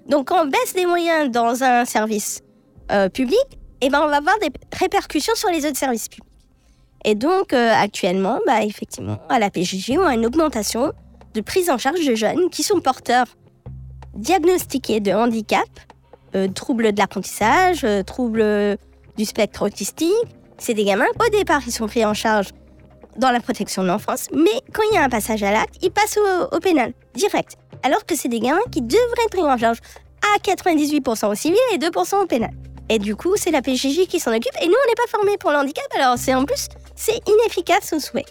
Donc 0.07 0.29
quand 0.29 0.43
on 0.43 0.47
baisse 0.47 0.73
des 0.73 0.85
moyens 0.85 1.31
dans 1.31 1.63
un 1.63 1.85
service 1.85 2.41
euh, 2.91 3.09
public, 3.09 3.39
eh 3.81 3.89
ben, 3.89 4.01
on 4.03 4.07
va 4.07 4.17
avoir 4.17 4.37
des 4.39 4.49
répercussions 4.73 5.35
sur 5.35 5.49
les 5.49 5.65
autres 5.65 5.77
services 5.77 6.09
publics. 6.09 6.30
Et 7.05 7.15
donc 7.15 7.53
euh, 7.53 7.73
actuellement, 7.73 8.39
bah, 8.45 8.63
effectivement, 8.63 9.19
à 9.29 9.39
la 9.39 9.49
PJJ, 9.49 9.91
on 9.97 10.05
a 10.05 10.13
une 10.13 10.25
augmentation 10.25 10.91
de 11.33 11.41
prise 11.41 11.69
en 11.69 11.77
charge 11.77 12.05
de 12.05 12.15
jeunes 12.15 12.49
qui 12.49 12.63
sont 12.63 12.79
porteurs 12.79 13.25
diagnostiqués 14.15 14.99
de 14.99 15.11
handicap, 15.11 15.67
euh, 16.35 16.47
troubles 16.47 16.91
de 16.91 16.99
l'apprentissage, 16.99 17.85
troubles 18.05 18.77
du 19.17 19.25
spectre 19.25 19.65
autistique. 19.65 20.09
C'est 20.57 20.73
des 20.73 20.83
gamins, 20.83 21.05
au 21.25 21.29
départ, 21.31 21.61
ils 21.65 21.71
sont 21.71 21.87
pris 21.87 22.05
en 22.05 22.13
charge 22.13 22.49
dans 23.17 23.31
la 23.31 23.39
protection 23.39 23.83
de 23.83 23.87
l'enfance, 23.87 24.27
mais 24.33 24.61
quand 24.73 24.83
il 24.91 24.95
y 24.95 24.97
a 24.97 25.03
un 25.03 25.09
passage 25.09 25.43
à 25.43 25.51
l'acte, 25.51 25.75
ils 25.81 25.91
passent 25.91 26.17
au, 26.51 26.59
pénal, 26.59 26.93
direct. 27.13 27.57
Alors 27.83 28.05
que 28.05 28.15
c'est 28.15 28.29
des 28.29 28.39
gamins 28.39 28.59
qui 28.71 28.81
devraient 28.81 29.25
être 29.25 29.31
pris 29.31 29.41
en 29.41 29.57
charge 29.57 29.79
à 30.35 30.39
98% 30.39 31.31
au 31.31 31.35
civil 31.35 31.59
et 31.73 31.77
2% 31.77 32.23
au 32.23 32.25
pénal. 32.25 32.51
Et 32.89 32.99
du 32.99 33.15
coup, 33.15 33.35
c'est 33.37 33.51
la 33.51 33.61
PJJ 33.61 34.07
qui 34.07 34.19
s'en 34.19 34.31
occupe, 34.31 34.55
et 34.61 34.67
nous, 34.67 34.73
on 34.73 34.89
n'est 34.89 34.95
pas 34.95 35.09
formés 35.09 35.37
pour 35.37 35.51
le 35.51 35.57
handicap, 35.57 35.85
alors 35.95 36.17
c'est 36.17 36.33
en 36.33 36.45
plus, 36.45 36.67
c'est 37.01 37.19
inefficace 37.27 37.93
au 37.93 37.99
souhait. 37.99 38.25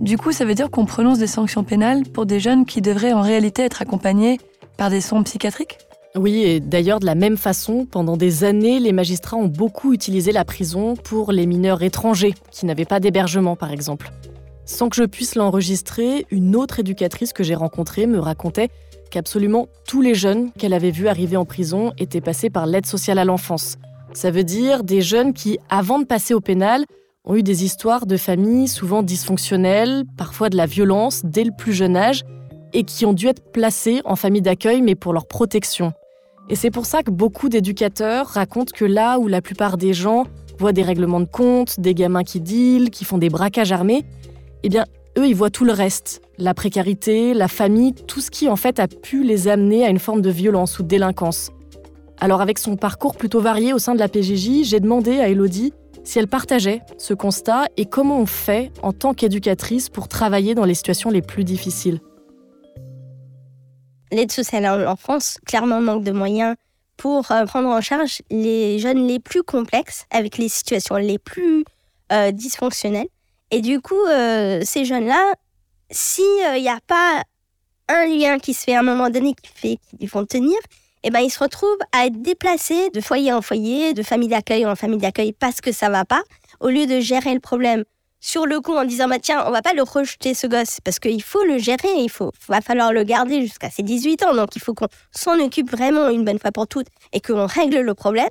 Du 0.00 0.16
coup, 0.16 0.30
ça 0.30 0.44
veut 0.44 0.54
dire 0.54 0.70
qu'on 0.70 0.86
prononce 0.86 1.18
des 1.18 1.26
sanctions 1.26 1.64
pénales 1.64 2.04
pour 2.04 2.24
des 2.24 2.38
jeunes 2.38 2.66
qui 2.66 2.80
devraient 2.80 3.12
en 3.12 3.22
réalité 3.22 3.62
être 3.62 3.82
accompagnés 3.82 4.38
par 4.76 4.88
des 4.88 5.00
soins 5.00 5.24
psychiatriques? 5.24 5.78
Oui, 6.14 6.44
et 6.44 6.60
d'ailleurs, 6.60 7.00
de 7.00 7.06
la 7.06 7.16
même 7.16 7.36
façon, 7.36 7.84
pendant 7.84 8.16
des 8.16 8.44
années, 8.44 8.78
les 8.78 8.92
magistrats 8.92 9.36
ont 9.36 9.48
beaucoup 9.48 9.92
utilisé 9.92 10.30
la 10.30 10.44
prison 10.44 10.94
pour 10.94 11.32
les 11.32 11.46
mineurs 11.46 11.82
étrangers 11.82 12.34
qui 12.52 12.64
n'avaient 12.64 12.84
pas 12.84 13.00
d'hébergement, 13.00 13.56
par 13.56 13.72
exemple. 13.72 14.12
Sans 14.66 14.88
que 14.88 14.96
je 14.96 15.04
puisse 15.04 15.36
l'enregistrer, 15.36 16.26
une 16.32 16.56
autre 16.56 16.80
éducatrice 16.80 17.32
que 17.32 17.44
j'ai 17.44 17.54
rencontrée 17.54 18.06
me 18.06 18.18
racontait 18.18 18.68
qu'absolument 19.12 19.68
tous 19.86 20.02
les 20.02 20.16
jeunes 20.16 20.50
qu'elle 20.58 20.74
avait 20.74 20.90
vus 20.90 21.06
arriver 21.06 21.36
en 21.36 21.44
prison 21.44 21.92
étaient 21.98 22.20
passés 22.20 22.50
par 22.50 22.66
l'aide 22.66 22.84
sociale 22.84 23.20
à 23.20 23.24
l'enfance. 23.24 23.76
Ça 24.12 24.32
veut 24.32 24.42
dire 24.42 24.82
des 24.82 25.02
jeunes 25.02 25.34
qui, 25.34 25.60
avant 25.70 26.00
de 26.00 26.04
passer 26.04 26.34
au 26.34 26.40
pénal, 26.40 26.84
ont 27.24 27.36
eu 27.36 27.44
des 27.44 27.64
histoires 27.64 28.06
de 28.06 28.16
familles 28.16 28.66
souvent 28.66 29.04
dysfonctionnelles, 29.04 30.02
parfois 30.16 30.48
de 30.48 30.56
la 30.56 30.66
violence 30.66 31.22
dès 31.24 31.44
le 31.44 31.52
plus 31.56 31.72
jeune 31.72 31.96
âge, 31.96 32.24
et 32.72 32.82
qui 32.82 33.06
ont 33.06 33.12
dû 33.12 33.28
être 33.28 33.52
placés 33.52 34.02
en 34.04 34.16
famille 34.16 34.42
d'accueil, 34.42 34.82
mais 34.82 34.96
pour 34.96 35.12
leur 35.12 35.28
protection. 35.28 35.92
Et 36.50 36.56
c'est 36.56 36.72
pour 36.72 36.86
ça 36.86 37.04
que 37.04 37.12
beaucoup 37.12 37.48
d'éducateurs 37.48 38.26
racontent 38.26 38.72
que 38.74 38.84
là 38.84 39.20
où 39.20 39.28
la 39.28 39.42
plupart 39.42 39.76
des 39.76 39.94
gens 39.94 40.24
voient 40.58 40.72
des 40.72 40.82
règlements 40.82 41.20
de 41.20 41.26
compte, 41.26 41.78
des 41.78 41.94
gamins 41.94 42.24
qui 42.24 42.40
dealent, 42.40 42.90
qui 42.90 43.04
font 43.04 43.18
des 43.18 43.28
braquages 43.28 43.70
armés, 43.70 44.04
eh 44.62 44.68
bien, 44.68 44.84
eux, 45.18 45.26
ils 45.26 45.34
voient 45.34 45.50
tout 45.50 45.64
le 45.64 45.72
reste. 45.72 46.20
La 46.38 46.54
précarité, 46.54 47.34
la 47.34 47.48
famille, 47.48 47.94
tout 47.94 48.20
ce 48.20 48.30
qui 48.30 48.48
en 48.48 48.56
fait 48.56 48.78
a 48.78 48.88
pu 48.88 49.22
les 49.22 49.48
amener 49.48 49.84
à 49.84 49.88
une 49.88 49.98
forme 49.98 50.20
de 50.20 50.30
violence 50.30 50.78
ou 50.78 50.82
de 50.82 50.88
délinquance. 50.88 51.50
Alors 52.18 52.40
avec 52.40 52.58
son 52.58 52.76
parcours 52.76 53.16
plutôt 53.16 53.40
varié 53.40 53.72
au 53.72 53.78
sein 53.78 53.94
de 53.94 53.98
la 53.98 54.08
PJJ, 54.08 54.64
j'ai 54.64 54.80
demandé 54.80 55.20
à 55.20 55.28
Elodie 55.28 55.72
si 56.04 56.18
elle 56.18 56.28
partageait 56.28 56.80
ce 56.98 57.14
constat 57.14 57.66
et 57.76 57.84
comment 57.84 58.20
on 58.20 58.26
fait 58.26 58.70
en 58.82 58.92
tant 58.92 59.12
qu'éducatrice 59.12 59.88
pour 59.88 60.08
travailler 60.08 60.54
dans 60.54 60.64
les 60.64 60.74
situations 60.74 61.10
les 61.10 61.22
plus 61.22 61.44
difficiles. 61.44 62.00
L'aide 64.12 64.30
sociale 64.30 64.64
à 64.64 64.76
l'enfance, 64.76 65.38
clairement 65.46 65.80
manque 65.80 66.04
de 66.04 66.12
moyens 66.12 66.54
pour 66.96 67.30
euh, 67.32 67.44
prendre 67.44 67.68
en 67.68 67.80
charge 67.80 68.22
les 68.30 68.78
jeunes 68.78 69.06
les 69.06 69.18
plus 69.18 69.42
complexes, 69.42 70.06
avec 70.10 70.38
les 70.38 70.48
situations 70.48 70.96
les 70.96 71.18
plus 71.18 71.64
euh, 72.12 72.30
dysfonctionnelles. 72.30 73.08
Et 73.50 73.60
du 73.60 73.80
coup, 73.80 74.04
euh, 74.08 74.60
ces 74.64 74.84
jeunes-là, 74.84 75.34
s'il 75.90 76.24
n'y 76.60 76.68
a 76.68 76.78
pas 76.86 77.22
un 77.88 78.06
lien 78.06 78.38
qui 78.38 78.54
se 78.54 78.64
fait 78.64 78.74
à 78.74 78.80
un 78.80 78.82
moment 78.82 79.10
donné 79.10 79.34
qui 79.34 79.50
fait 79.54 79.78
qu'ils 79.98 80.08
vont 80.08 80.26
tenir, 80.26 80.58
eh 81.04 81.10
ben, 81.10 81.20
ils 81.20 81.30
se 81.30 81.38
retrouvent 81.38 81.78
à 81.92 82.06
être 82.06 82.20
déplacés 82.20 82.90
de 82.90 83.00
foyer 83.00 83.32
en 83.32 83.42
foyer, 83.42 83.94
de 83.94 84.02
famille 84.02 84.28
d'accueil 84.28 84.66
en 84.66 84.74
famille 84.74 84.98
d'accueil 84.98 85.32
parce 85.32 85.60
que 85.60 85.70
ça 85.70 85.88
va 85.88 86.04
pas, 86.04 86.22
au 86.58 86.68
lieu 86.68 86.86
de 86.86 86.98
gérer 86.98 87.32
le 87.32 87.40
problème 87.40 87.84
sur 88.18 88.46
le 88.46 88.60
coup 88.60 88.74
en 88.74 88.84
disant 88.84 89.06
bah 89.06 89.18
tiens 89.20 89.44
on 89.46 89.50
va 89.52 89.62
pas 89.62 89.72
le 89.72 89.82
rejeter 89.82 90.34
ce 90.34 90.46
gosse 90.46 90.80
parce 90.82 90.98
qu'il 90.98 91.22
faut 91.22 91.44
le 91.44 91.58
gérer 91.58 91.88
il 91.98 92.10
faut 92.10 92.32
va 92.48 92.60
falloir 92.60 92.92
le 92.92 93.04
garder 93.04 93.42
jusqu'à 93.42 93.70
ses 93.70 93.82
18 93.82 94.24
ans 94.24 94.34
donc 94.34 94.56
il 94.56 94.62
faut 94.62 94.74
qu'on 94.74 94.88
s'en 95.12 95.38
occupe 95.38 95.70
vraiment 95.70 96.08
une 96.08 96.24
bonne 96.24 96.38
fois 96.38 96.50
pour 96.50 96.66
toutes 96.66 96.88
et 97.12 97.20
qu'on 97.20 97.46
règle 97.46 97.80
le 97.80 97.94
problème. 97.94 98.30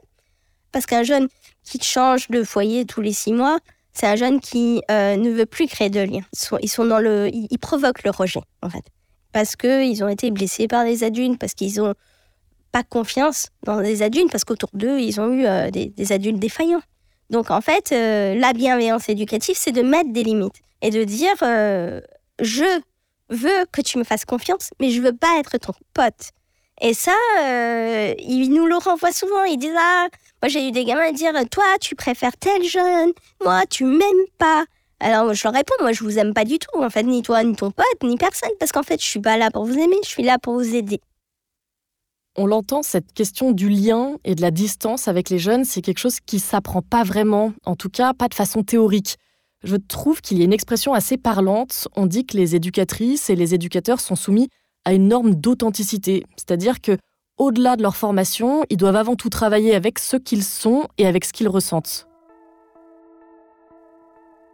Parce 0.71 0.85
qu'un 0.85 1.03
jeune 1.03 1.29
qui 1.63 1.81
change 1.81 2.27
de 2.29 2.43
foyer 2.43 2.85
tous 2.85 2.99
les 2.99 3.13
six 3.13 3.31
mois 3.31 3.59
c'est 3.97 4.07
un 4.07 4.15
jeune 4.15 4.39
qui 4.39 4.81
euh, 4.91 5.15
ne 5.15 5.31
veut 5.31 5.45
plus 5.45 5.67
créer 5.67 5.89
de 5.89 6.01
lien 6.01 6.21
ils 6.61 6.69
sont, 6.69 6.85
dans 6.85 6.99
le 6.99 7.29
ils, 7.33 7.59
provoquent 7.59 8.03
le 8.03 8.11
rejet 8.11 8.41
en 8.61 8.69
fait 8.69 8.83
parce 9.31 9.55
que 9.55 9.83
ils 9.83 10.03
ont 10.03 10.09
été 10.09 10.31
blessés 10.31 10.67
par 10.67 10.85
des 10.85 11.03
adultes 11.03 11.39
parce 11.39 11.53
qu'ils 11.53 11.81
ont 11.81 11.93
pas 12.71 12.83
confiance 12.83 13.47
dans 13.63 13.81
des 13.81 14.01
adultes 14.01 14.31
parce 14.31 14.43
qu'autour 14.43 14.69
d'eux 14.73 14.99
ils 14.99 15.19
ont 15.19 15.31
eu 15.31 15.45
euh, 15.45 15.71
des 15.71 16.11
adultes 16.11 16.39
défaillants 16.39 16.81
donc 17.29 17.51
en 17.51 17.61
fait, 17.61 17.91
euh, 17.91 18.35
la 18.35 18.53
bienveillance 18.53 19.09
éducative, 19.09 19.55
c'est 19.57 19.71
de 19.71 19.81
mettre 19.81 20.11
des 20.11 20.23
limites 20.23 20.61
et 20.81 20.89
de 20.91 21.03
dire 21.03 21.33
je 22.39 22.81
veux 23.29 23.65
que 23.71 23.81
tu 23.81 23.97
me 23.97 24.03
fasses 24.03 24.25
confiance, 24.25 24.69
mais 24.79 24.91
je 24.91 25.01
veux 25.01 25.15
pas 25.15 25.39
être 25.39 25.57
ton 25.57 25.73
pote. 25.93 26.31
Et 26.81 26.93
ça, 26.93 27.15
euh, 27.41 28.13
il 28.19 28.49
nous 28.49 28.65
le 28.65 28.75
renvoie 28.75 29.11
souvent. 29.11 29.43
Il 29.45 29.57
dit 29.57 29.71
ah, 29.75 30.07
moi 30.45 30.49
j'ai 30.49 30.67
eu 30.67 30.71
des 30.71 30.85
gamins 30.85 31.11
dire 31.11 31.33
toi 31.49 31.63
tu 31.81 31.95
préfères 31.95 32.37
tel 32.37 32.63
jeune, 32.63 33.13
moi 33.43 33.63
tu 33.67 33.83
m'aimes 33.83 34.27
pas. 34.37 34.65
Alors 34.99 35.33
je 35.33 35.43
leur 35.43 35.53
réponds 35.53 35.73
moi 35.79 35.91
je 35.91 36.03
vous 36.03 36.19
aime 36.19 36.35
pas 36.35 36.45
du 36.45 36.59
tout 36.59 36.83
en 36.83 36.89
fait 36.91 37.01
ni 37.01 37.23
toi 37.23 37.43
ni 37.43 37.55
ton 37.55 37.71
pote 37.71 38.03
ni 38.03 38.15
personne 38.15 38.51
parce 38.59 38.71
qu'en 38.71 38.83
fait 38.83 39.01
je 39.01 39.07
suis 39.07 39.19
pas 39.19 39.37
là 39.37 39.49
pour 39.49 39.65
vous 39.65 39.73
aimer, 39.73 39.95
je 40.03 40.09
suis 40.09 40.21
là 40.21 40.37
pour 40.37 40.53
vous 40.53 40.75
aider 40.75 41.01
on 42.37 42.45
l'entend, 42.45 42.83
cette 42.83 43.13
question 43.13 43.53
du 43.53 43.69
lien 43.69 44.17
et 44.25 44.35
de 44.35 44.41
la 44.41 44.51
distance 44.51 45.07
avec 45.07 45.29
les 45.29 45.39
jeunes, 45.39 45.63
c'est 45.63 45.81
quelque 45.81 45.99
chose 45.99 46.19
qui 46.19 46.39
s'apprend 46.39 46.81
pas 46.81 47.03
vraiment, 47.03 47.53
en 47.63 47.77
tout 47.77 47.89
cas 47.89 48.13
pas 48.13 48.27
de 48.27 48.33
façon 48.33 48.61
théorique. 48.61 49.15
Je 49.63 49.77
trouve 49.77 50.19
qu'il 50.19 50.37
y 50.37 50.41
a 50.41 50.43
une 50.43 50.51
expression 50.51 50.93
assez 50.93 51.15
parlante. 51.15 51.87
On 51.95 52.05
dit 52.05 52.25
que 52.25 52.35
les 52.35 52.53
éducatrices 52.53 53.29
et 53.29 53.37
les 53.37 53.53
éducateurs 53.55 54.01
sont 54.01 54.17
soumis 54.17 54.49
à 54.83 54.93
une 54.93 55.07
norme 55.07 55.33
d'authenticité, 55.33 56.25
c'est-à-dire 56.35 56.81
que 56.81 56.97
au-delà 57.37 57.75
de 57.75 57.81
leur 57.81 57.95
formation, 57.95 58.63
ils 58.69 58.77
doivent 58.77 58.95
avant 58.95 59.15
tout 59.15 59.29
travailler 59.29 59.75
avec 59.75 59.99
ce 59.99 60.17
qu'ils 60.17 60.43
sont 60.43 60.87
et 60.97 61.05
avec 61.07 61.25
ce 61.25 61.33
qu'ils 61.33 61.49
ressentent. 61.49 62.07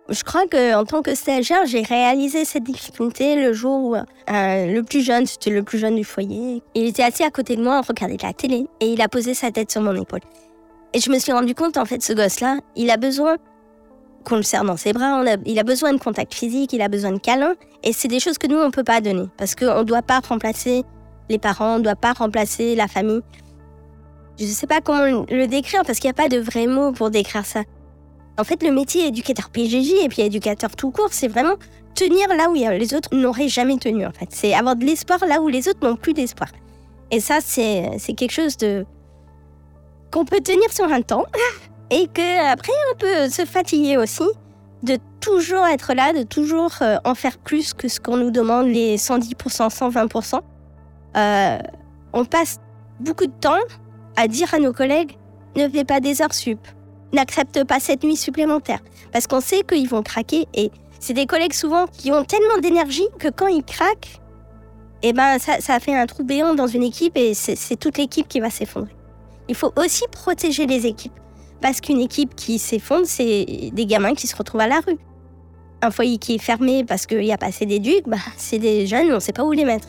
Je 0.09 0.23
crois 0.23 0.45
qu'en 0.47 0.83
tant 0.83 1.01
que 1.01 1.15
stagiaire, 1.15 1.65
j'ai 1.65 1.83
réalisé 1.83 2.43
cette 2.43 2.63
difficulté 2.63 3.35
le 3.35 3.53
jour 3.53 3.91
où 3.91 3.95
euh, 3.95 4.03
le 4.27 4.81
plus 4.81 5.01
jeune, 5.01 5.25
c'était 5.25 5.51
le 5.51 5.63
plus 5.63 5.77
jeune 5.77 5.95
du 5.95 6.03
foyer, 6.03 6.61
il 6.75 6.85
était 6.85 7.03
assis 7.03 7.23
à 7.23 7.29
côté 7.29 7.55
de 7.55 7.63
moi 7.63 7.77
en 7.77 7.81
regardant 7.81 8.17
la 8.21 8.33
télé 8.33 8.67
et 8.81 8.91
il 8.91 9.01
a 9.01 9.07
posé 9.07 9.33
sa 9.33 9.51
tête 9.51 9.71
sur 9.71 9.81
mon 9.81 9.95
épaule. 9.95 10.19
Et 10.93 10.99
je 10.99 11.09
me 11.09 11.19
suis 11.19 11.31
rendu 11.31 11.55
compte, 11.55 11.77
en 11.77 11.85
fait, 11.85 12.03
ce 12.03 12.11
gosse-là, 12.11 12.57
il 12.75 12.89
a 12.91 12.97
besoin 12.97 13.37
qu'on 14.25 14.35
le 14.35 14.43
serre 14.43 14.65
dans 14.65 14.75
ses 14.75 14.91
bras, 14.91 15.23
il 15.45 15.59
a 15.59 15.63
besoin 15.63 15.93
de 15.93 15.99
contact 15.99 16.33
physique, 16.33 16.73
il 16.73 16.81
a 16.81 16.89
besoin 16.89 17.11
de 17.11 17.19
câlin, 17.19 17.53
et 17.83 17.93
c'est 17.93 18.09
des 18.09 18.19
choses 18.19 18.37
que 18.37 18.47
nous, 18.47 18.57
on 18.57 18.65
ne 18.65 18.71
peut 18.71 18.83
pas 18.83 18.99
donner, 18.99 19.27
parce 19.37 19.55
qu'on 19.55 19.79
ne 19.79 19.83
doit 19.83 20.01
pas 20.01 20.19
remplacer 20.19 20.83
les 21.31 21.39
parents, 21.39 21.75
on 21.75 21.77
ne 21.79 21.83
doit 21.83 21.95
pas 21.95 22.13
remplacer 22.13 22.75
la 22.75 22.87
famille. 22.87 23.21
Je 24.39 24.45
ne 24.45 24.49
sais 24.49 24.67
pas 24.67 24.81
comment 24.81 25.25
le 25.29 25.47
décrire, 25.47 25.83
parce 25.85 25.99
qu'il 25.99 26.07
n'y 26.07 26.11
a 26.11 26.21
pas 26.21 26.29
de 26.29 26.37
vrai 26.37 26.67
mot 26.67 26.91
pour 26.91 27.09
décrire 27.09 27.45
ça. 27.45 27.63
En 28.37 28.43
fait, 28.43 28.63
le 28.63 28.71
métier 28.71 29.07
éducateur 29.07 29.49
PGJ 29.49 30.03
et 30.03 30.09
puis 30.09 30.21
éducateur 30.21 30.75
tout 30.75 30.91
court, 30.91 31.09
c'est 31.11 31.27
vraiment 31.27 31.55
tenir 31.95 32.27
là 32.29 32.49
où 32.49 32.53
les 32.53 32.93
autres 32.93 33.09
n'auraient 33.13 33.49
jamais 33.49 33.77
tenu. 33.77 34.05
En 34.05 34.11
fait, 34.11 34.29
c'est 34.29 34.53
avoir 34.53 34.75
de 34.75 34.85
l'espoir 34.85 35.19
là 35.27 35.41
où 35.41 35.47
les 35.47 35.67
autres 35.67 35.79
n'ont 35.87 35.95
plus 35.95 36.13
d'espoir. 36.13 36.49
Et 37.11 37.19
ça, 37.19 37.39
c'est 37.41 38.13
quelque 38.15 38.31
chose 38.31 38.57
de 38.57 38.85
qu'on 40.11 40.25
peut 40.25 40.41
tenir 40.41 40.71
sur 40.71 40.91
un 40.91 41.01
temps 41.01 41.25
et 41.89 42.07
que 42.07 42.51
après 42.51 42.73
on 42.91 42.97
peut 42.97 43.29
se 43.29 43.45
fatiguer 43.45 43.95
aussi 43.97 44.23
de 44.83 44.97
toujours 45.21 45.65
être 45.67 45.93
là, 45.93 46.11
de 46.11 46.23
toujours 46.23 46.73
euh, 46.81 46.97
en 47.05 47.15
faire 47.15 47.37
plus 47.37 47.73
que 47.73 47.87
ce 47.87 47.99
qu'on 47.99 48.17
nous 48.17 48.31
demande, 48.31 48.67
les 48.67 48.97
110%, 48.97 49.69
120%. 49.69 50.39
Euh, 51.17 51.59
on 52.13 52.25
passe 52.25 52.59
beaucoup 52.99 53.25
de 53.25 53.33
temps 53.39 53.59
à 54.15 54.27
dire 54.27 54.53
à 54.53 54.59
nos 54.59 54.73
collègues 54.73 55.17
ne 55.55 55.67
fais 55.67 55.83
pas 55.83 55.99
des 55.99 56.21
heures 56.21 56.33
sup, 56.33 56.59
n'acceptent 57.13 57.65
pas 57.65 57.79
cette 57.79 58.03
nuit 58.03 58.15
supplémentaire 58.15 58.79
parce 59.11 59.27
qu'on 59.27 59.41
sait 59.41 59.63
qu'ils 59.63 59.87
vont 59.87 60.03
craquer 60.03 60.47
et 60.53 60.71
c'est 60.99 61.13
des 61.13 61.25
collègues 61.25 61.53
souvent 61.53 61.87
qui 61.87 62.11
ont 62.11 62.23
tellement 62.23 62.57
d'énergie 62.61 63.07
que 63.19 63.27
quand 63.27 63.47
ils 63.47 63.63
craquent, 63.63 64.21
eh 65.03 65.13
ben 65.13 65.39
ça, 65.39 65.59
ça 65.59 65.79
fait 65.79 65.95
un 65.95 66.05
trou 66.05 66.23
béant 66.23 66.53
dans 66.53 66.67
une 66.67 66.83
équipe 66.83 67.17
et 67.17 67.33
c'est 67.33 67.75
toute 67.75 67.97
l'équipe 67.97 68.27
qui 68.27 68.39
va 68.39 68.49
s'effondrer. 68.49 68.95
Il 69.49 69.55
faut 69.55 69.73
aussi 69.75 70.03
protéger 70.11 70.67
les 70.67 70.85
équipes 70.85 71.19
parce 71.59 71.81
qu'une 71.81 71.99
équipe 71.99 72.35
qui 72.35 72.59
s'effondre, 72.59 73.05
c'est 73.05 73.71
des 73.73 73.85
gamins 73.85 74.13
qui 74.13 74.27
se 74.27 74.35
retrouvent 74.35 74.61
à 74.61 74.67
la 74.67 74.79
rue. 74.79 74.97
Un 75.81 75.91
foyer 75.91 76.17
qui 76.19 76.35
est 76.35 76.41
fermé 76.41 76.83
parce 76.83 77.07
qu'il 77.07 77.19
n'y 77.19 77.33
a 77.33 77.37
pas 77.37 77.47
assez 77.47 77.65
d'éducs, 77.65 78.07
bah, 78.07 78.17
c'est 78.37 78.59
des 78.59 78.85
jeunes, 78.85 79.11
on 79.11 79.15
ne 79.15 79.19
sait 79.19 79.33
pas 79.33 79.43
où 79.43 79.51
les 79.51 79.65
mettre. 79.65 79.87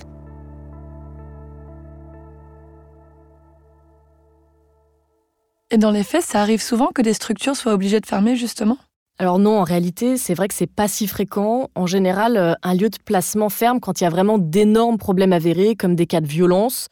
Et 5.72 5.78
dans 5.78 5.90
les 5.90 6.02
faits, 6.02 6.22
ça 6.22 6.42
arrive 6.42 6.60
souvent 6.60 6.88
que 6.88 7.00
des 7.00 7.14
structures 7.14 7.56
soient 7.56 7.72
obligées 7.72 7.98
de 7.98 8.06
fermer, 8.06 8.36
justement? 8.36 8.76
Alors 9.18 9.38
non, 9.38 9.58
en 9.58 9.64
réalité, 9.64 10.18
c'est 10.18 10.34
vrai 10.34 10.46
que 10.46 10.54
c'est 10.54 10.70
pas 10.70 10.86
si 10.86 11.06
fréquent. 11.06 11.70
En 11.74 11.86
général, 11.86 12.36
euh, 12.36 12.52
un 12.62 12.74
lieu 12.74 12.90
de 12.90 12.98
placement 13.02 13.48
ferme 13.48 13.80
quand 13.80 13.98
il 13.98 14.04
y 14.04 14.06
a 14.06 14.10
vraiment 14.10 14.36
d'énormes 14.36 14.98
problèmes 14.98 15.32
avérés, 15.32 15.74
comme 15.74 15.96
des 15.96 16.06
cas 16.06 16.20
de 16.20 16.26
violence. 16.26 16.88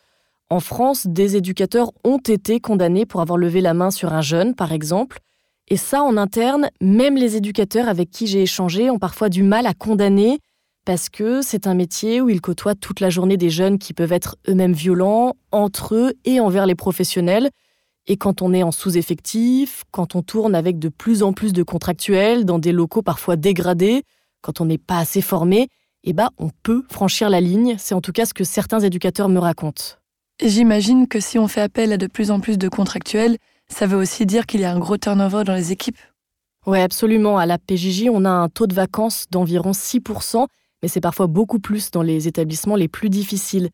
En 0.48 0.60
France, 0.60 1.06
des 1.06 1.36
éducateurs 1.36 1.92
ont 2.04 2.20
été 2.26 2.58
condamnés 2.58 3.04
pour 3.04 3.20
avoir 3.20 3.36
levé 3.36 3.60
la 3.60 3.74
main 3.74 3.90
sur 3.90 4.14
un 4.14 4.22
jeune, 4.22 4.54
par 4.54 4.72
exemple. 4.72 5.18
Et 5.68 5.76
ça, 5.76 6.02
en 6.02 6.16
interne, 6.16 6.70
même 6.80 7.16
les 7.16 7.36
éducateurs 7.36 7.86
avec 7.86 8.10
qui 8.10 8.26
j'ai 8.26 8.42
échangé 8.42 8.88
ont 8.90 8.98
parfois 8.98 9.28
du 9.28 9.42
mal 9.42 9.66
à 9.66 9.74
condamner 9.74 10.38
parce 10.86 11.10
que 11.10 11.42
c'est 11.42 11.66
un 11.66 11.74
métier 11.74 12.22
où 12.22 12.30
ils 12.30 12.40
côtoient 12.40 12.74
toute 12.74 13.00
la 13.00 13.10
journée 13.10 13.36
des 13.36 13.50
jeunes 13.50 13.78
qui 13.78 13.92
peuvent 13.92 14.12
être 14.12 14.36
eux-mêmes 14.48 14.72
violents 14.72 15.34
entre 15.52 15.94
eux 15.94 16.14
et 16.24 16.40
envers 16.40 16.64
les 16.64 16.74
professionnels. 16.74 17.50
Et 18.10 18.16
quand 18.16 18.42
on 18.42 18.52
est 18.52 18.64
en 18.64 18.72
sous-effectif, 18.72 19.84
quand 19.92 20.16
on 20.16 20.22
tourne 20.22 20.56
avec 20.56 20.80
de 20.80 20.88
plus 20.88 21.22
en 21.22 21.32
plus 21.32 21.52
de 21.52 21.62
contractuels 21.62 22.44
dans 22.44 22.58
des 22.58 22.72
locaux 22.72 23.02
parfois 23.02 23.36
dégradés, 23.36 24.02
quand 24.42 24.60
on 24.60 24.64
n'est 24.64 24.78
pas 24.78 24.98
assez 24.98 25.20
formé, 25.20 25.68
eh 26.02 26.12
ben, 26.12 26.30
on 26.36 26.50
peut 26.64 26.82
franchir 26.90 27.30
la 27.30 27.40
ligne. 27.40 27.76
C'est 27.78 27.94
en 27.94 28.00
tout 28.00 28.10
cas 28.10 28.26
ce 28.26 28.34
que 28.34 28.42
certains 28.42 28.80
éducateurs 28.80 29.28
me 29.28 29.38
racontent. 29.38 29.84
J'imagine 30.44 31.06
que 31.06 31.20
si 31.20 31.38
on 31.38 31.46
fait 31.46 31.60
appel 31.60 31.92
à 31.92 31.98
de 31.98 32.08
plus 32.08 32.32
en 32.32 32.40
plus 32.40 32.58
de 32.58 32.68
contractuels, 32.68 33.36
ça 33.68 33.86
veut 33.86 33.98
aussi 33.98 34.26
dire 34.26 34.46
qu'il 34.46 34.60
y 34.60 34.64
a 34.64 34.72
un 34.72 34.80
gros 34.80 34.96
turnover 34.96 35.44
dans 35.44 35.54
les 35.54 35.70
équipes. 35.70 36.00
Oui, 36.66 36.80
absolument. 36.80 37.38
À 37.38 37.46
la 37.46 37.58
PJJ, 37.58 38.08
on 38.12 38.24
a 38.24 38.30
un 38.30 38.48
taux 38.48 38.66
de 38.66 38.74
vacances 38.74 39.26
d'environ 39.30 39.70
6%, 39.70 40.48
mais 40.82 40.88
c'est 40.88 41.00
parfois 41.00 41.28
beaucoup 41.28 41.60
plus 41.60 41.92
dans 41.92 42.02
les 42.02 42.26
établissements 42.26 42.74
les 42.74 42.88
plus 42.88 43.08
difficiles. 43.08 43.70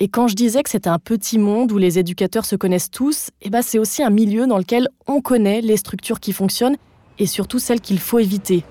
Et 0.00 0.06
quand 0.06 0.28
je 0.28 0.36
disais 0.36 0.62
que 0.62 0.70
c'était 0.70 0.88
un 0.88 1.00
petit 1.00 1.38
monde 1.38 1.72
où 1.72 1.78
les 1.78 1.98
éducateurs 1.98 2.44
se 2.44 2.54
connaissent 2.54 2.90
tous, 2.90 3.30
eh 3.42 3.50
ben 3.50 3.62
c'est 3.62 3.80
aussi 3.80 4.04
un 4.04 4.10
milieu 4.10 4.46
dans 4.46 4.58
lequel 4.58 4.88
on 5.08 5.20
connaît 5.20 5.60
les 5.60 5.76
structures 5.76 6.20
qui 6.20 6.32
fonctionnent 6.32 6.76
et 7.18 7.26
surtout 7.26 7.58
celles 7.58 7.80
qu'il 7.80 7.98
faut 7.98 8.20
éviter. 8.20 8.62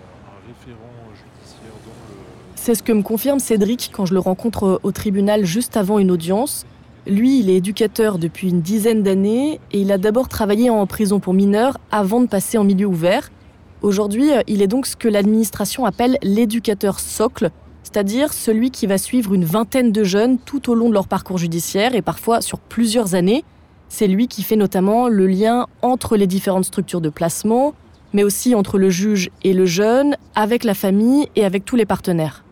C'est 2.56 2.76
ce 2.76 2.84
que 2.84 2.94
me 2.94 3.02
confirme 3.02 3.40
Cédric 3.40 3.92
quand 3.94 4.06
je 4.06 4.14
le 4.14 4.22
rencontre 4.22 4.80
au 4.84 4.92
tribunal 4.94 5.46
juste 5.46 5.76
avant 5.76 6.00
une 6.00 6.12
audience. 6.12 6.66
Lui, 7.06 7.40
il 7.40 7.50
est 7.50 7.56
éducateur 7.56 8.20
depuis 8.20 8.50
une 8.50 8.62
dizaine 8.62 9.04
d'années 9.04 9.60
et 9.74 9.82
il 9.82 9.92
a 9.92 9.98
d'abord 9.98 10.30
travaillé 10.30 10.70
en 10.70 10.86
prison 10.88 11.20
pour 11.20 11.34
mineurs 11.34 11.78
avant 11.92 12.22
de 12.22 12.28
passer 12.28 12.58
en 12.58 12.64
milieu 12.64 12.86
ouvert. 12.86 13.32
Aujourd'hui, 13.82 14.30
il 14.48 14.62
est 14.62 14.68
donc 14.68 14.86
ce 14.88 14.96
que 14.96 15.10
l'administration 15.10 15.86
appelle 15.86 16.18
l'éducateur 16.24 17.02
socle, 17.02 17.52
c'est-à-dire 17.88 18.34
celui 18.34 18.70
qui 18.70 18.86
va 18.86 18.98
suivre 18.98 19.34
une 19.34 19.46
vingtaine 19.46 19.94
de 19.94 20.04
jeunes 20.04 20.40
tout 20.40 20.70
au 20.70 20.76
long 20.76 20.90
de 20.90 20.94
leur 20.94 21.08
parcours 21.08 21.38
judiciaire 21.38 21.96
et 21.96 22.02
parfois 22.02 22.42
sur 22.42 22.60
plusieurs 22.60 23.16
années. 23.16 23.46
C'est 23.88 24.08
lui 24.08 24.28
qui 24.28 24.44
fait 24.44 24.58
notamment 24.58 25.08
le 25.08 25.26
lien 25.26 25.68
entre 25.82 26.18
les 26.18 26.28
différentes 26.28 26.66
structures 26.66 27.00
de 27.00 27.08
placement, 27.08 27.74
mais 28.12 28.26
aussi 28.26 28.56
entre 28.56 28.78
le 28.78 28.90
juge 28.90 29.30
et 29.46 29.54
le 29.54 29.66
jeune, 29.66 30.18
avec 30.36 30.66
la 30.66 30.74
famille 30.74 31.30
et 31.38 31.46
avec 31.46 31.64
tous 31.64 31.78
les 31.78 31.86
partenaires. 31.86 32.44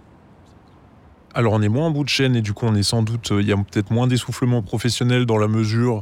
Alors 1.34 1.52
on 1.52 1.62
est 1.62 1.68
moins 1.68 1.88
en 1.88 1.92
bout 1.92 2.06
de 2.06 2.10
chaîne 2.10 2.38
et 2.38 2.42
du 2.42 2.54
coup 2.54 2.66
on 2.66 2.76
est 2.76 2.84
sans 2.84 3.04
doute, 3.04 3.34
il 3.38 3.46
y 3.46 3.52
a 3.52 3.58
peut-être 3.58 3.92
moins 3.92 4.08
d'essoufflement 4.08 4.62
professionnel 4.62 5.26
dans 5.26 5.38
la 5.38 5.50
mesure 5.50 6.00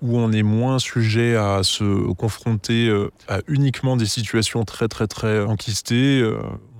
où 0.00 0.16
on 0.16 0.32
est 0.32 0.42
moins 0.42 0.78
sujet 0.78 1.36
à 1.36 1.62
se 1.64 2.10
confronter 2.14 2.88
euh, 2.88 3.10
à 3.28 3.40
uniquement 3.46 3.98
des 3.98 4.06
situations 4.06 4.64
très 4.64 4.88
très 4.88 5.06
très 5.06 5.44
enquistées. 5.44 6.26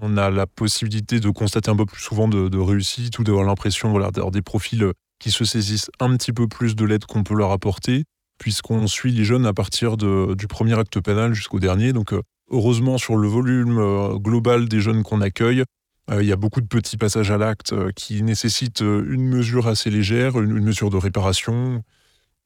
Euh, 0.03 0.07
on 0.11 0.17
a 0.17 0.31
la 0.31 0.47
possibilité 0.47 1.21
de 1.21 1.31
constater 1.31 1.71
un 1.71 1.77
peu 1.77 1.87
plus 1.87 2.01
souvent 2.01 2.29
de, 2.29 2.59
réussite 2.59 3.19
ou 3.19 3.25
d'avoir 3.25 3.45
l'impression 3.45 3.93
d'avoir 3.99 4.31
des 4.31 4.43
profils 4.43 4.85
qui 5.19 5.31
se 5.31 5.45
saisissent 5.45 5.91
un 6.01 6.17
petit 6.17 6.33
peu 6.33 6.49
plus 6.49 6.75
de 6.75 6.85
l'aide 6.85 7.05
qu'on 7.05 7.23
peut 7.23 7.35
leur 7.35 7.53
apporter, 7.53 8.05
puisqu'on 8.39 8.87
suit 8.87 9.13
les 9.13 9.25
jeunes 9.25 9.47
à 9.47 9.53
partir 9.53 9.97
du 9.97 10.47
premier 10.47 10.79
acte 10.79 11.01
pénal 11.01 11.35
jusqu'au 11.35 11.61
dernier. 11.61 11.93
Donc 11.93 12.13
euh, 12.13 12.23
heureusement 12.51 12.99
sur 12.99 13.17
le 13.17 13.29
volume 13.29 13.79
global 14.19 14.69
des 14.69 14.81
jeunes 14.81 15.03
qu'on 15.03 15.21
accueille, 15.21 15.65
il 16.13 16.27
y 16.27 16.33
a 16.33 16.37
beaucoup 16.37 16.61
de 16.61 16.67
petits 16.67 16.97
passages 16.97 17.31
à 17.31 17.39
l'acte 17.39 17.73
qui 17.93 18.25
nécessitent 18.25 18.81
une 18.81 19.29
mesure 19.29 19.69
assez 19.69 19.91
légère, 19.91 20.41
une 20.41 20.59
mesure 20.59 20.91
de 20.91 20.97
réparation, 20.97 21.85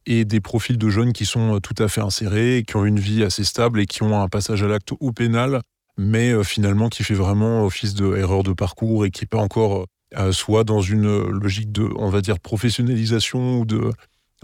et 0.06 0.24
des 0.24 0.40
profils 0.40 0.78
de 0.78 0.88
jeunes 0.88 1.12
qui 1.12 1.26
sont 1.26 1.56
euh, 1.56 1.60
tout 1.60 1.74
à 1.82 1.88
fait 1.88 2.00
insérés, 2.00 2.64
qui 2.66 2.76
ont 2.76 2.84
une 2.84 2.98
vie 2.98 3.22
assez 3.22 3.44
stable 3.44 3.80
et 3.80 3.86
qui 3.86 4.02
ont 4.02 4.20
un 4.20 4.28
passage 4.28 4.62
à 4.62 4.68
l'acte 4.68 4.92
au 5.00 5.12
pénal, 5.12 5.60
mais 5.96 6.30
euh, 6.30 6.42
finalement 6.42 6.88
qui 6.88 7.04
fait 7.04 7.14
vraiment 7.14 7.64
office 7.64 7.94
de 7.94 8.42
de 8.42 8.52
parcours 8.52 9.04
et 9.04 9.10
qui 9.10 9.22
n'est 9.22 9.28
pas 9.28 9.38
encore 9.38 9.86
euh, 10.16 10.32
soit 10.32 10.64
dans 10.64 10.80
une 10.80 11.28
logique 11.28 11.72
de, 11.72 11.88
on 11.96 12.08
va 12.08 12.20
dire, 12.20 12.38
professionnalisation 12.38 13.60
ou 13.60 13.64
de 13.64 13.90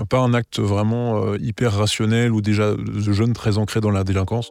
pas 0.09 0.21
un 0.21 0.33
acte 0.33 0.59
vraiment 0.59 1.35
hyper 1.35 1.75
rationnel 1.75 2.33
ou 2.33 2.41
déjà 2.41 2.75
de 2.75 3.13
jeunes 3.13 3.35
très 3.35 3.59
ancrés 3.59 3.83
dans 3.83 3.91
la 3.91 4.03
délinquance. 4.03 4.51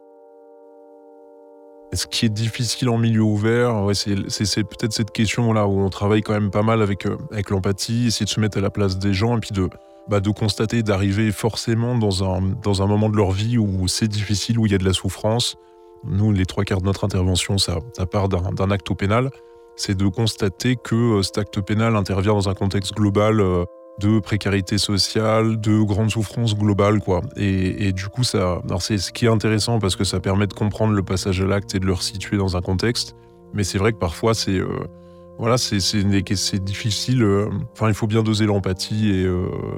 Ce 1.92 2.06
qui 2.06 2.24
est 2.24 2.28
difficile 2.28 2.88
en 2.88 2.98
milieu 2.98 3.22
ouvert, 3.22 3.90
c'est 3.94 4.14
peut-être 4.62 4.92
cette 4.92 5.10
question-là 5.10 5.66
où 5.66 5.80
on 5.80 5.90
travaille 5.90 6.22
quand 6.22 6.34
même 6.34 6.52
pas 6.52 6.62
mal 6.62 6.82
avec, 6.82 7.04
avec 7.32 7.50
l'empathie, 7.50 8.06
essayer 8.06 8.26
de 8.26 8.30
se 8.30 8.38
mettre 8.38 8.58
à 8.58 8.60
la 8.60 8.70
place 8.70 8.96
des 8.98 9.12
gens 9.12 9.36
et 9.36 9.40
puis 9.40 9.50
de, 9.50 9.68
bah, 10.08 10.20
de 10.20 10.30
constater, 10.30 10.82
d'arriver 10.82 11.30
forcément 11.30 11.96
dans 11.96 12.24
un, 12.24 12.42
dans 12.62 12.82
un 12.82 12.86
moment 12.86 13.08
de 13.08 13.16
leur 13.16 13.30
vie 13.30 13.58
où 13.58 13.86
c'est 13.86 14.08
difficile, 14.08 14.58
où 14.58 14.66
il 14.66 14.72
y 14.72 14.74
a 14.74 14.78
de 14.78 14.84
la 14.84 14.92
souffrance. 14.92 15.56
Nous, 16.04 16.32
les 16.32 16.46
trois 16.46 16.64
quarts 16.64 16.80
de 16.80 16.86
notre 16.86 17.04
intervention, 17.04 17.58
ça, 17.58 17.80
part 18.10 18.28
d'un 18.28 18.70
acte 18.70 18.94
pénal. 18.94 19.30
C'est 19.76 19.96
de 19.96 20.08
constater 20.08 20.76
que 20.76 20.94
euh, 20.94 21.22
cet 21.22 21.38
acte 21.38 21.60
pénal 21.60 21.96
intervient 21.96 22.34
dans 22.34 22.48
un 22.48 22.54
contexte 22.54 22.94
global 22.94 23.40
euh, 23.40 23.64
de 23.98 24.18
précarité 24.18 24.78
sociale, 24.78 25.60
de 25.60 25.82
grande 25.82 26.10
souffrance 26.10 26.56
globale, 26.56 27.00
quoi. 27.00 27.20
Et, 27.36 27.92
du 27.92 28.08
coup, 28.08 28.24
ça, 28.24 28.60
c'est 28.80 28.98
ce 28.98 29.12
qui 29.12 29.26
est 29.26 29.28
intéressant 29.28 29.78
parce 29.78 29.96
que 29.96 30.04
ça 30.04 30.20
permet 30.20 30.46
de 30.46 30.54
comprendre 30.54 30.92
le 30.94 31.02
passage 31.02 31.40
à 31.40 31.46
l'acte 31.46 31.74
et 31.74 31.80
de 31.80 31.86
le 31.86 31.92
resituer 31.92 32.36
dans 32.36 32.56
un 32.56 32.60
contexte. 32.60 33.14
Mais 33.52 33.64
c'est 33.64 33.78
vrai 33.78 33.92
que 33.92 33.98
parfois, 33.98 34.34
c'est 34.34 34.58
euh, 34.58 34.68
voilà, 35.38 35.56
c'est 35.58 36.64
difficile. 36.64 37.26
Enfin, 37.72 37.88
il 37.88 37.94
faut 37.94 38.06
bien 38.06 38.22
doser 38.22 38.46
l'empathie. 38.46 39.10
Et, 39.10 39.26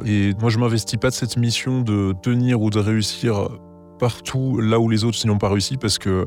et, 0.07 0.35
moi, 0.41 0.51
je 0.51 0.59
m'investis 0.59 0.99
pas 0.99 1.11
de 1.11 1.15
cette 1.15 1.37
mission 1.37 1.81
de 1.81 2.13
tenir 2.23 2.61
ou 2.61 2.71
de 2.71 2.79
réussir 2.79 3.49
partout 4.03 4.59
là 4.61 4.81
où 4.81 4.89
les 4.89 5.05
autres 5.05 5.17
n'y 5.25 5.31
ont 5.31 5.39
pas 5.39 5.49
réussi 5.49 5.77
parce 5.77 5.97
que 5.97 6.27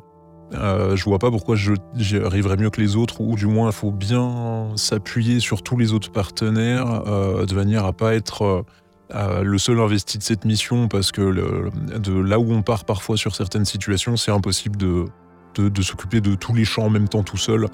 euh, 0.53 0.96
je 0.96 1.03
vois 1.03 1.20
pas 1.20 1.29
pourquoi 1.29 1.58
j'arriverais 1.98 2.55
mieux 2.55 2.70
que 2.70 2.79
les 2.79 2.96
autres, 2.96 3.20
ou 3.20 3.36
du 3.36 3.48
moins 3.48 3.67
il 3.67 3.74
faut 3.74 3.91
bien 3.91 4.72
s'appuyer 4.77 5.41
sur 5.41 5.62
tous 5.62 5.75
les 5.75 5.91
autres 5.91 6.10
partenaires 6.10 7.03
de 7.03 7.53
manière 7.53 7.84
à 7.84 7.91
pas 7.91 8.15
être 8.15 8.63
le 9.12 9.58
seul 9.58 9.82
investi 9.82 10.17
de 10.17 10.24
cette 10.24 10.46
mission, 10.46 10.88
parce 10.88 11.12
que 11.12 11.22
de 12.00 12.17
là 12.17 12.39
où 12.39 12.50
on 12.53 12.62
part 12.62 12.86
parfois 12.86 13.17
sur 13.17 13.36
certaines 13.36 13.65
situations, 13.65 14.15
c'est 14.15 14.32
impossible 14.32 14.77
de, 14.77 15.08
de 15.58 15.82
s'occuper 15.82 16.22
de 16.22 16.36
tous 16.36 16.53
les 16.53 16.63
champs 16.63 16.86
en 16.86 16.89
même 16.89 17.10
temps 17.10 17.24
tout 17.24 17.36
seul. 17.38 17.67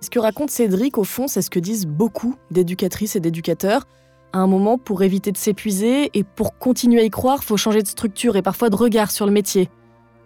Ce 0.00 0.08
que 0.08 0.18
raconte 0.18 0.50
Cédric, 0.50 0.96
au 0.96 1.04
fond, 1.04 1.28
c'est 1.28 1.42
ce 1.42 1.50
que 1.50 1.60
disent 1.60 1.86
beaucoup 1.86 2.36
d'éducatrices 2.50 3.14
et 3.14 3.20
d'éducateurs. 3.20 3.86
À 4.34 4.38
un 4.38 4.46
moment, 4.46 4.78
pour 4.78 5.02
éviter 5.02 5.30
de 5.30 5.36
s'épuiser 5.36 6.10
et 6.14 6.24
pour 6.24 6.58
continuer 6.58 7.00
à 7.00 7.04
y 7.04 7.10
croire, 7.10 7.44
faut 7.44 7.58
changer 7.58 7.82
de 7.82 7.86
structure 7.86 8.36
et 8.36 8.42
parfois 8.42 8.70
de 8.70 8.76
regard 8.76 9.10
sur 9.10 9.26
le 9.26 9.32
métier. 9.32 9.68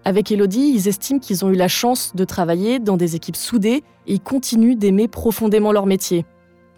Avec 0.05 0.31
Elodie, 0.31 0.73
ils 0.73 0.87
estiment 0.87 1.19
qu'ils 1.19 1.45
ont 1.45 1.49
eu 1.49 1.57
la 1.57 1.67
chance 1.67 2.15
de 2.15 2.25
travailler 2.25 2.79
dans 2.79 2.97
des 2.97 3.17
équipes 3.17 3.35
soudées 3.35 3.83
et 4.07 4.15
ils 4.15 4.21
continuent 4.21 4.77
d'aimer 4.77 5.09
profondément 5.09 5.73
leur 5.73 5.87
métier. 5.87 6.25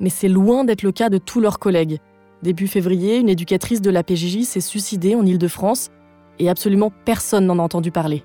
Mais 0.00 0.08
c'est 0.08 0.28
loin 0.28 0.64
d'être 0.64 0.82
le 0.82 0.92
cas 0.92 1.10
de 1.10 1.18
tous 1.18 1.40
leurs 1.40 1.58
collègues. 1.58 1.98
Début 2.42 2.66
février, 2.66 3.18
une 3.18 3.28
éducatrice 3.28 3.82
de 3.82 3.90
la 3.90 4.02
PJJ 4.02 4.44
s'est 4.44 4.60
suicidée 4.60 5.14
en 5.14 5.26
Ile-de-France 5.26 5.90
et 6.38 6.48
absolument 6.48 6.90
personne 7.04 7.44
n'en 7.44 7.58
a 7.58 7.62
entendu 7.62 7.90
parler. 7.90 8.24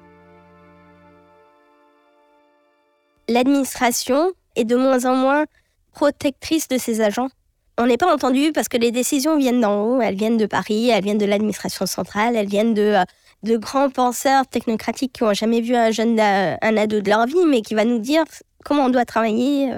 L'administration 3.27 4.31
est 4.55 4.65
de 4.65 4.77
moins 4.77 5.03
en 5.03 5.15
moins 5.15 5.43
protectrice 5.91 6.69
de 6.69 6.77
ses 6.77 7.01
agents. 7.01 7.29
On 7.77 7.88
n'est 7.88 7.97
pas 7.97 8.13
entendu 8.13 8.51
parce 8.51 8.67
que 8.67 8.77
les 8.77 8.91
décisions 8.91 9.38
viennent 9.38 9.62
d'en 9.62 9.81
haut, 9.81 10.01
elles 10.01 10.15
viennent 10.15 10.38
de 10.38 10.45
Paris, 10.45 10.89
elles 10.89 11.03
viennent 11.03 11.17
de 11.17 11.25
l'administration 11.25 11.86
centrale, 11.86 12.36
elles 12.36 12.47
viennent 12.47 12.75
de, 12.75 12.81
euh, 12.81 13.03
de 13.41 13.57
grands 13.57 13.89
penseurs 13.89 14.45
technocratiques 14.47 15.13
qui 15.13 15.23
n'ont 15.23 15.33
jamais 15.33 15.62
vu 15.62 15.75
un 15.75 15.89
jeune 15.89 16.19
un 16.19 16.77
ado 16.77 17.01
de 17.01 17.09
leur 17.09 17.25
vie, 17.25 17.45
mais 17.47 17.62
qui 17.62 17.73
va 17.73 17.83
nous 17.83 17.99
dire 17.99 18.23
comment 18.63 18.86
on 18.86 18.89
doit 18.89 19.05
travailler. 19.05 19.71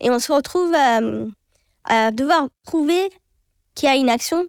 Et 0.00 0.10
on 0.10 0.18
se 0.20 0.32
retrouve 0.32 0.72
à, 0.74 1.00
à 1.84 2.10
devoir 2.12 2.48
prouver 2.64 3.10
qu'il 3.74 3.88
y 3.88 3.92
a 3.92 3.96
une 3.96 4.10
action 4.10 4.44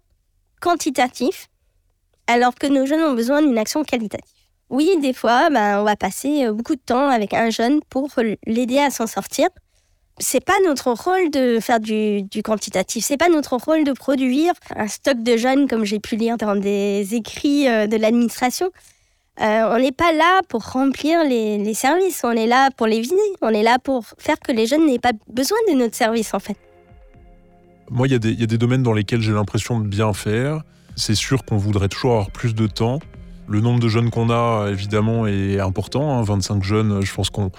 quantitative, 0.62 1.48
alors 2.28 2.56
que 2.56 2.68
nos 2.68 2.86
jeunes 2.86 3.02
ont 3.02 3.14
besoin 3.14 3.42
d'une 3.42 3.58
action 3.58 3.84
qualitative. 3.84 4.32
Oui, 4.70 4.98
des 5.00 5.14
fois, 5.14 5.50
ben, 5.50 5.80
on 5.80 5.84
va 5.84 5.96
passer 5.96 6.46
euh, 6.46 6.54
beaucoup 6.54 6.76
de 6.76 6.82
temps 6.82 7.10
avec 7.10 7.34
un 7.34 7.50
jeune 7.50 7.82
pour 7.90 8.10
l'aider 8.48 8.80
à 8.80 8.90
s'en 8.90 9.06
sortir. 9.08 9.48
C'est 10.18 10.44
pas 10.44 10.58
notre 10.66 10.92
rôle 10.92 11.30
de 11.30 11.60
faire 11.60 11.82
du, 11.82 12.24
du 12.24 12.42
quantitatif, 12.42 13.04
c'est 13.04 13.18
pas 13.18 13.28
notre 13.28 13.58
rôle 13.58 13.84
de 13.84 13.92
produire 13.92 14.54
un 14.76 14.88
stock 14.88 15.22
de 15.22 15.36
jeunes 15.36 15.68
comme 15.68 15.84
j'ai 15.84 16.00
pu 16.00 16.16
lire 16.16 16.38
dans 16.38 16.56
des 16.56 17.16
écrits 17.16 17.68
euh, 17.68 17.86
de 17.88 17.98
l'administration. 17.98 18.72
Euh, 19.42 19.70
on 19.70 19.80
n'est 19.80 19.92
pas 19.92 20.14
là 20.14 20.40
pour 20.48 20.64
remplir 20.64 21.26
les, 21.26 21.74
services, 21.74 22.22
on 22.24 22.32
est 22.32 22.48
là 22.48 22.70
pour 22.78 22.88
les 22.88 23.02
vider, 23.02 23.16
on 23.42 23.50
est 23.50 23.64
là 23.64 23.80
pour 23.80 24.06
faire 24.18 24.40
que 24.40 24.54
les 24.54 24.66
jeunes 24.66 24.86
n'aient 24.86 25.00
pas 25.00 25.12
besoin 25.28 25.58
de 25.70 25.74
notre 25.76 25.96
service 25.96 26.34
en 26.34 26.40
fait. 26.40 26.56
Moi, 27.92 28.08
il 28.08 28.14
y, 28.14 28.44
a 28.44 28.48
des 28.48 28.58
domaines 28.58 28.82
dans 28.82 28.94
lesquels 28.94 29.22
j'ai 29.22 29.34
l'impression 29.34 29.80
de 29.80 29.86
bien 29.86 30.14
faire. 30.14 30.64
C'est 30.96 31.14
sûr 31.14 31.44
qu'on 31.46 31.58
voudrait 31.58 31.90
toujours 31.90 32.12
avoir 32.12 32.32
plus 32.32 32.56
de 32.56 32.66
temps. 32.66 33.00
Le 33.48 33.60
nombre 33.60 33.80
de 33.80 33.90
jeunes 33.90 34.10
qu'on 34.10 34.32
a, 34.32 34.70
évidemment, 34.72 35.28
est 35.28 35.60
important. 35.60 36.20
25 36.24 36.54
hein. 36.54 36.60
jeunes, 36.64 37.02
je 37.02 37.14
pense 37.14 37.30
qu'on 37.30 37.52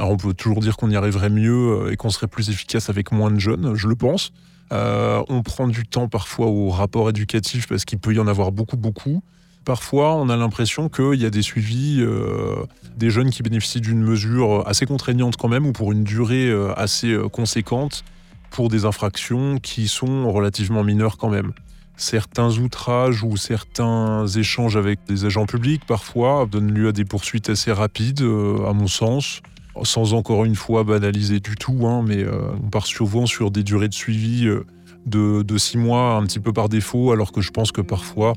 on 0.00 0.16
peut 0.16 0.34
toujours 0.34 0.60
dire 0.60 0.76
qu'on 0.76 0.90
y 0.90 0.96
arriverait 0.96 1.30
mieux 1.30 1.52
euh, 1.52 1.92
et 1.92 1.96
qu'on 1.96 2.10
serait 2.10 2.26
plus 2.26 2.50
efficace 2.50 2.90
avec 2.90 3.12
moins 3.12 3.30
de 3.30 3.38
jeunes, 3.38 3.74
je 3.74 3.88
le 3.88 3.96
pense. 3.96 4.32
Euh, 4.72 5.22
on 5.28 5.42
prend 5.42 5.68
du 5.68 5.86
temps 5.86 6.08
parfois 6.08 6.46
au 6.46 6.70
rapport 6.70 7.10
éducatif 7.10 7.68
parce 7.68 7.84
qu'il 7.84 7.98
peut 7.98 8.14
y 8.14 8.18
en 8.18 8.26
avoir 8.26 8.52
beaucoup, 8.52 8.76
beaucoup. 8.76 9.22
Parfois, 9.64 10.16
on 10.16 10.28
a 10.28 10.36
l'impression 10.36 10.88
qu'il 10.88 11.20
y 11.20 11.26
a 11.26 11.30
des 11.30 11.42
suivis 11.42 11.98
euh, 12.00 12.56
des 12.96 13.10
jeunes 13.10 13.30
qui 13.30 13.42
bénéficient 13.42 13.80
d'une 13.80 14.02
mesure 14.02 14.66
assez 14.66 14.86
contraignante 14.86 15.36
quand 15.36 15.48
même 15.48 15.66
ou 15.66 15.72
pour 15.72 15.92
une 15.92 16.04
durée 16.04 16.52
assez 16.76 17.16
conséquente 17.30 18.02
pour 18.50 18.68
des 18.68 18.84
infractions 18.84 19.58
qui 19.58 19.88
sont 19.88 20.32
relativement 20.32 20.82
mineures 20.82 21.16
quand 21.16 21.30
même 21.30 21.52
certains 21.96 22.58
outrages 22.58 23.22
ou 23.22 23.36
certains 23.36 24.26
échanges 24.26 24.76
avec 24.76 24.98
des 25.06 25.24
agents 25.26 25.46
publics 25.46 25.84
parfois 25.86 26.46
donnent 26.50 26.72
lieu 26.72 26.88
à 26.88 26.92
des 26.92 27.04
poursuites 27.04 27.50
assez 27.50 27.70
rapides, 27.70 28.22
à 28.22 28.72
mon 28.72 28.88
sens, 28.88 29.42
sans 29.82 30.14
encore 30.14 30.44
une 30.44 30.54
fois 30.54 30.84
banaliser 30.84 31.40
du 31.40 31.56
tout, 31.56 31.86
hein, 31.86 32.02
mais 32.06 32.22
euh, 32.22 32.52
on 32.62 32.68
part 32.68 32.86
souvent 32.86 33.26
sur 33.26 33.50
des 33.50 33.62
durées 33.62 33.88
de 33.88 33.94
suivi 33.94 34.46
euh, 34.46 34.64
de, 35.06 35.58
six 35.58 35.78
mois 35.78 36.14
un 36.14 36.24
petit 36.24 36.38
peu 36.38 36.52
par 36.52 36.68
défaut, 36.68 37.10
alors 37.12 37.32
que 37.32 37.40
je 37.40 37.50
pense 37.50 37.72
que 37.72 37.80
parfois, 37.80 38.34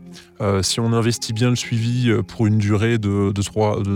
si 0.63 0.80
on 0.80 0.93
investit 0.93 1.32
bien 1.32 1.52
le 1.52 1.56
suivi 1.56 2.12
pour 2.28 2.48
une 2.48 2.58
durée 2.58 2.98
de, 2.98 3.32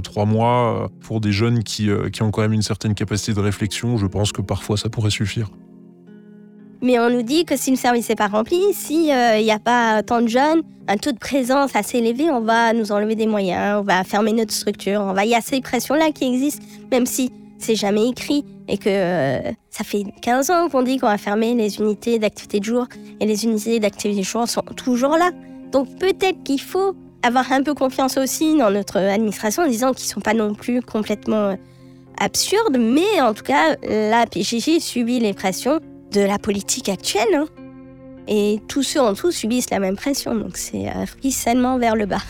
trois, 0.02 0.26
mois, 0.26 0.92
pour 1.02 1.20
des 1.20 1.32
jeunes 1.32 1.64
qui 1.64 1.90
ont 2.22 2.30
quand 2.30 2.42
même 2.42 2.54
une 2.54 2.62
certaine 2.62 2.94
capacité 2.94 3.34
de 3.34 3.40
réflexion, 3.40 3.98
je 3.98 4.06
pense 4.06 4.32
que 4.32 4.44
parfois 4.44 4.78
ça 4.78 4.88
pourrait 4.88 5.10
suffire. 5.10 5.50
Mais 6.82 6.98
on 7.00 7.10
nous 7.10 7.24
dit 7.24 7.46
que 7.46 7.58
si 7.58 7.72
le 7.72 7.78
service 7.78 8.08
n'est 8.08 8.16
pas 8.16 8.28
rempli, 8.28 8.62
s'il 8.74 9.04
n'y 9.04 9.12
euh, 9.12 9.54
a 9.54 9.60
pas 9.60 10.02
tant 10.02 10.22
de 10.22 10.28
jeunes, 10.28 10.62
un 10.88 10.98
taux 10.98 11.12
de 11.12 11.18
présence 11.18 11.76
assez 11.76 11.98
élevé, 11.98 12.32
on 12.32 12.42
va 12.42 12.74
nous 12.74 12.92
enlever 12.92 13.16
des 13.16 13.28
moyens, 13.28 13.80
on 13.80 13.84
va 13.84 14.04
fermer 14.04 14.34
notre 14.34 14.54
structure, 14.54 15.02
on 15.02 15.14
va... 15.14 15.26
il 15.26 15.32
y 15.32 15.36
a 15.36 15.42
ces 15.42 15.62
pressions-là 15.62 16.12
qui 16.12 16.26
existent, 16.26 16.66
même 16.92 17.06
si 17.06 17.32
c'est 17.58 17.76
jamais 17.76 18.08
écrit 18.08 18.46
et 18.70 18.78
que 18.78 18.90
euh, 18.90 19.52
ça 19.70 19.84
fait 19.84 20.04
15 20.22 20.50
ans 20.50 20.70
qu'on 20.70 20.82
dit 20.82 20.98
qu'on 20.98 21.08
va 21.08 21.18
fermer 21.18 21.54
les 21.54 21.80
unités 21.80 22.18
d'activité 22.18 22.60
de 22.60 22.66
jour 22.66 22.88
et 23.20 23.26
les 23.26 23.44
unités 23.44 23.80
d'activité 23.80 24.22
de 24.22 24.26
jour 24.26 24.48
sont 24.48 24.62
toujours 24.62 25.18
là. 25.18 25.32
Donc 25.72 25.88
peut-être 26.00 26.42
qu'il 26.44 26.62
faut 26.62 26.96
avoir 27.22 27.52
un 27.52 27.62
peu 27.62 27.74
confiance 27.74 28.18
aussi 28.18 28.58
dans 28.58 28.72
notre 28.72 28.98
administration 28.98 29.64
en 29.64 29.68
disant 29.68 29.92
qu'ils 29.94 30.08
ne 30.08 30.14
sont 30.14 30.22
pas 30.22 30.34
non 30.34 30.54
plus 30.56 30.82
complètement 30.82 31.50
euh, 31.50 31.56
absurdes, 32.20 32.78
mais 32.80 33.22
en 33.22 33.34
tout 33.34 33.44
cas, 33.44 33.76
la 33.84 34.26
PJJ 34.26 34.80
subit 34.80 35.20
les 35.20 35.34
pressions 35.34 35.80
de 36.12 36.22
la 36.22 36.40
politique 36.40 36.90
actuelle. 36.90 37.34
Hein. 37.34 37.48
Et 38.28 38.60
tous 38.68 38.84
ceux 38.84 39.02
en 39.02 39.12
dessous 39.12 39.32
subissent 39.32 39.72
la 39.72 39.80
même 39.80 39.96
pression, 39.96 40.36
donc 40.36 40.58
c'est 40.58 40.88
un 40.88 41.06
ruissellement 41.06 41.78
vers 41.78 41.96
le 41.96 42.06
bas. 42.06 42.22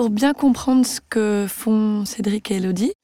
Pour 0.00 0.08
bien 0.08 0.32
comprendre 0.32 0.86
ce 0.86 0.98
que 1.10 1.44
font 1.46 2.06
Cédric 2.06 2.50
et 2.50 2.54
Elodie, 2.54 2.94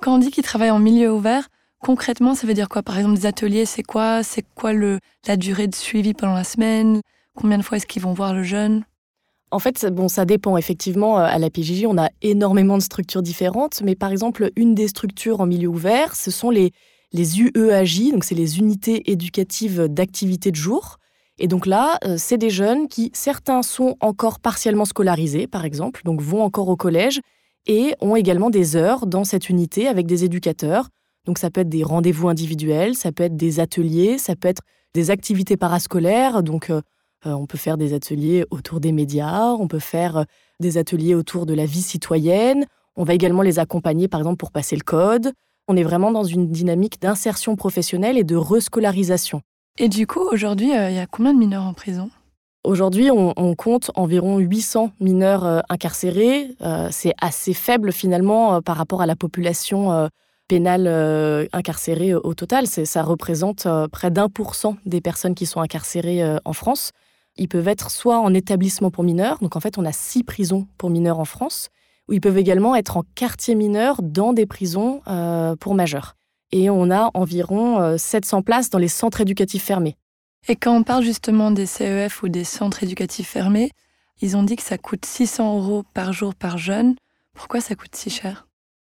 quand 0.00 0.14
on 0.14 0.18
dit 0.18 0.30
qu'ils 0.30 0.42
travaillent 0.42 0.70
en 0.70 0.78
milieu 0.78 1.12
ouvert, 1.12 1.48
concrètement, 1.80 2.34
ça 2.34 2.46
veut 2.46 2.54
dire 2.54 2.70
quoi? 2.70 2.82
Par 2.82 2.96
exemple, 2.96 3.16
des 3.16 3.26
ateliers, 3.26 3.66
c'est 3.66 3.82
quoi? 3.82 4.22
C'est 4.22 4.46
quoi 4.54 4.72
la 4.72 5.36
durée 5.36 5.66
de 5.66 5.74
suivi 5.74 6.14
pendant 6.14 6.32
la 6.32 6.44
semaine? 6.44 7.02
Combien 7.36 7.58
de 7.58 7.62
fois 7.62 7.76
est-ce 7.76 7.86
qu'ils 7.86 8.00
vont 8.00 8.14
voir 8.14 8.32
le 8.32 8.42
jeune? 8.42 8.84
En 9.50 9.58
fait, 9.58 9.84
bon, 9.92 10.08
ça 10.08 10.24
dépend. 10.24 10.56
Effectivement, 10.56 11.18
à 11.18 11.36
la 11.36 11.50
PJJ, 11.50 11.84
on 11.84 11.98
a 11.98 12.08
énormément 12.22 12.78
de 12.78 12.82
structures 12.82 13.20
différentes. 13.20 13.82
Mais 13.84 13.94
par 13.94 14.10
exemple, 14.10 14.50
une 14.56 14.74
des 14.74 14.88
structures 14.88 15.42
en 15.42 15.46
milieu 15.46 15.68
ouvert, 15.68 16.16
ce 16.16 16.30
sont 16.30 16.48
les, 16.48 16.72
les 17.12 17.38
UEAJ, 17.38 18.12
donc 18.12 18.24
c'est 18.24 18.34
les 18.34 18.58
unités 18.58 19.10
éducatives 19.10 19.88
d'activité 19.88 20.52
de 20.52 20.56
jour. 20.56 20.96
Et 21.42 21.48
donc 21.48 21.64
là, 21.64 21.98
euh, 22.04 22.16
c'est 22.18 22.36
des 22.36 22.50
jeunes 22.50 22.86
qui, 22.86 23.10
certains 23.14 23.62
sont 23.62 23.96
encore 24.00 24.40
partiellement 24.40 24.84
scolarisés, 24.84 25.46
par 25.46 25.64
exemple, 25.64 26.02
donc 26.04 26.20
vont 26.20 26.42
encore 26.42 26.68
au 26.68 26.76
collège, 26.76 27.20
et 27.66 27.94
ont 28.02 28.14
également 28.14 28.50
des 28.50 28.76
heures 28.76 29.06
dans 29.06 29.24
cette 29.24 29.48
unité 29.48 29.88
avec 29.88 30.06
des 30.06 30.24
éducateurs. 30.24 30.88
Donc 31.24 31.38
ça 31.38 31.50
peut 31.50 31.62
être 31.62 31.68
des 31.70 31.82
rendez-vous 31.82 32.28
individuels, 32.28 32.94
ça 32.94 33.10
peut 33.10 33.22
être 33.24 33.36
des 33.36 33.58
ateliers, 33.58 34.18
ça 34.18 34.36
peut 34.36 34.48
être 34.48 34.60
des 34.92 35.10
activités 35.10 35.56
parascolaires. 35.56 36.42
Donc 36.42 36.68
euh, 36.68 36.82
euh, 37.26 37.32
on 37.32 37.46
peut 37.46 37.58
faire 37.58 37.78
des 37.78 37.94
ateliers 37.94 38.44
autour 38.50 38.80
des 38.80 38.92
médias, 38.92 39.52
on 39.52 39.66
peut 39.66 39.78
faire 39.78 40.26
des 40.60 40.76
ateliers 40.76 41.14
autour 41.14 41.46
de 41.46 41.54
la 41.54 41.64
vie 41.64 41.82
citoyenne. 41.82 42.66
On 42.96 43.04
va 43.04 43.14
également 43.14 43.42
les 43.42 43.58
accompagner 43.58 44.08
par 44.08 44.20
exemple 44.20 44.38
pour 44.38 44.52
passer 44.52 44.76
le 44.76 44.82
code. 44.82 45.32
On 45.68 45.76
est 45.76 45.84
vraiment 45.84 46.10
dans 46.10 46.24
une 46.24 46.50
dynamique 46.50 47.00
d'insertion 47.00 47.56
professionnelle 47.56 48.18
et 48.18 48.24
de 48.24 48.36
rescolarisation. 48.36 49.40
Et 49.82 49.88
du 49.88 50.06
coup, 50.06 50.20
aujourd'hui, 50.30 50.66
il 50.66 50.94
y 50.94 50.98
a 50.98 51.06
combien 51.06 51.32
de 51.32 51.38
mineurs 51.38 51.64
en 51.64 51.72
prison? 51.72 52.10
Aujourd'hui, 52.64 53.10
on, 53.10 53.54
compte 53.54 53.90
environ 53.94 54.36
800 54.36 54.92
mineurs 55.00 55.46
euh, 55.46 55.60
incarcérés. 55.70 56.54
Euh, 56.60 56.88
c'est 56.90 57.14
assez 57.18 57.54
faible 57.54 57.90
finalement 57.90 58.56
euh, 58.56 58.60
par 58.60 58.76
rapport 58.76 59.00
à 59.00 59.06
la 59.06 59.16
population 59.16 60.10
pénale 60.48 61.48
incarcérée 61.54 62.14
au 62.14 62.34
total. 62.34 62.66
Ça 62.66 63.02
représente 63.02 63.66
près 63.90 64.10
d'un 64.10 64.28
pour 64.28 64.54
cent 64.54 64.76
des 64.84 65.00
personnes 65.00 65.34
qui 65.34 65.46
sont 65.46 65.60
incarcérées 65.60 66.22
en 66.44 66.52
France. 66.52 66.90
Ils 67.36 67.48
peuvent 67.48 67.68
être 67.68 67.90
soit 67.90 68.18
en 68.18 68.34
établissement 68.34 68.90
pour 68.90 69.04
mineurs, 69.04 69.38
donc 69.38 69.56
en 69.56 69.60
fait 69.60 69.78
on 69.78 69.86
a 69.86 69.92
six 69.92 70.24
prisons 70.24 70.66
pour 70.76 70.90
mineurs 70.90 71.20
en 71.20 71.24
France, 71.24 71.68
ou 72.08 72.14
ils 72.14 72.20
peuvent 72.20 72.36
également 72.36 72.74
être 72.74 72.96
en 72.96 73.04
quartier 73.14 73.54
mineur 73.54 74.02
dans 74.02 74.32
des 74.32 74.44
prisons 74.44 75.00
pour 75.60 75.74
majeurs. 75.74 76.16
Et 76.52 76.70
on 76.70 76.90
a 76.90 77.10
environ 77.14 77.96
700 77.96 78.42
places 78.42 78.70
dans 78.70 78.78
les 78.78 78.88
centres 78.88 79.20
éducatifs 79.20 79.64
fermés. 79.64 79.96
Et 80.48 80.56
quand 80.56 80.74
on 80.74 80.82
parle 80.82 81.04
justement 81.04 81.50
des 81.50 81.66
CEF 81.66 82.22
ou 82.22 82.28
des 82.28 82.44
centres 82.44 82.82
éducatifs 82.82 83.28
fermés, 83.28 83.70
ils 84.20 84.36
ont 84.36 84.42
dit 84.42 84.56
que 84.56 84.62
ça 84.62 84.78
coûte 84.78 85.04
600 85.04 85.58
euros 85.58 85.84
par 85.94 86.12
jour 86.12 86.34
par 86.34 86.58
jeune. 86.58 86.94
Pourquoi 87.34 87.60
ça 87.60 87.74
coûte 87.74 87.94
si 87.94 88.10
cher? 88.10 88.46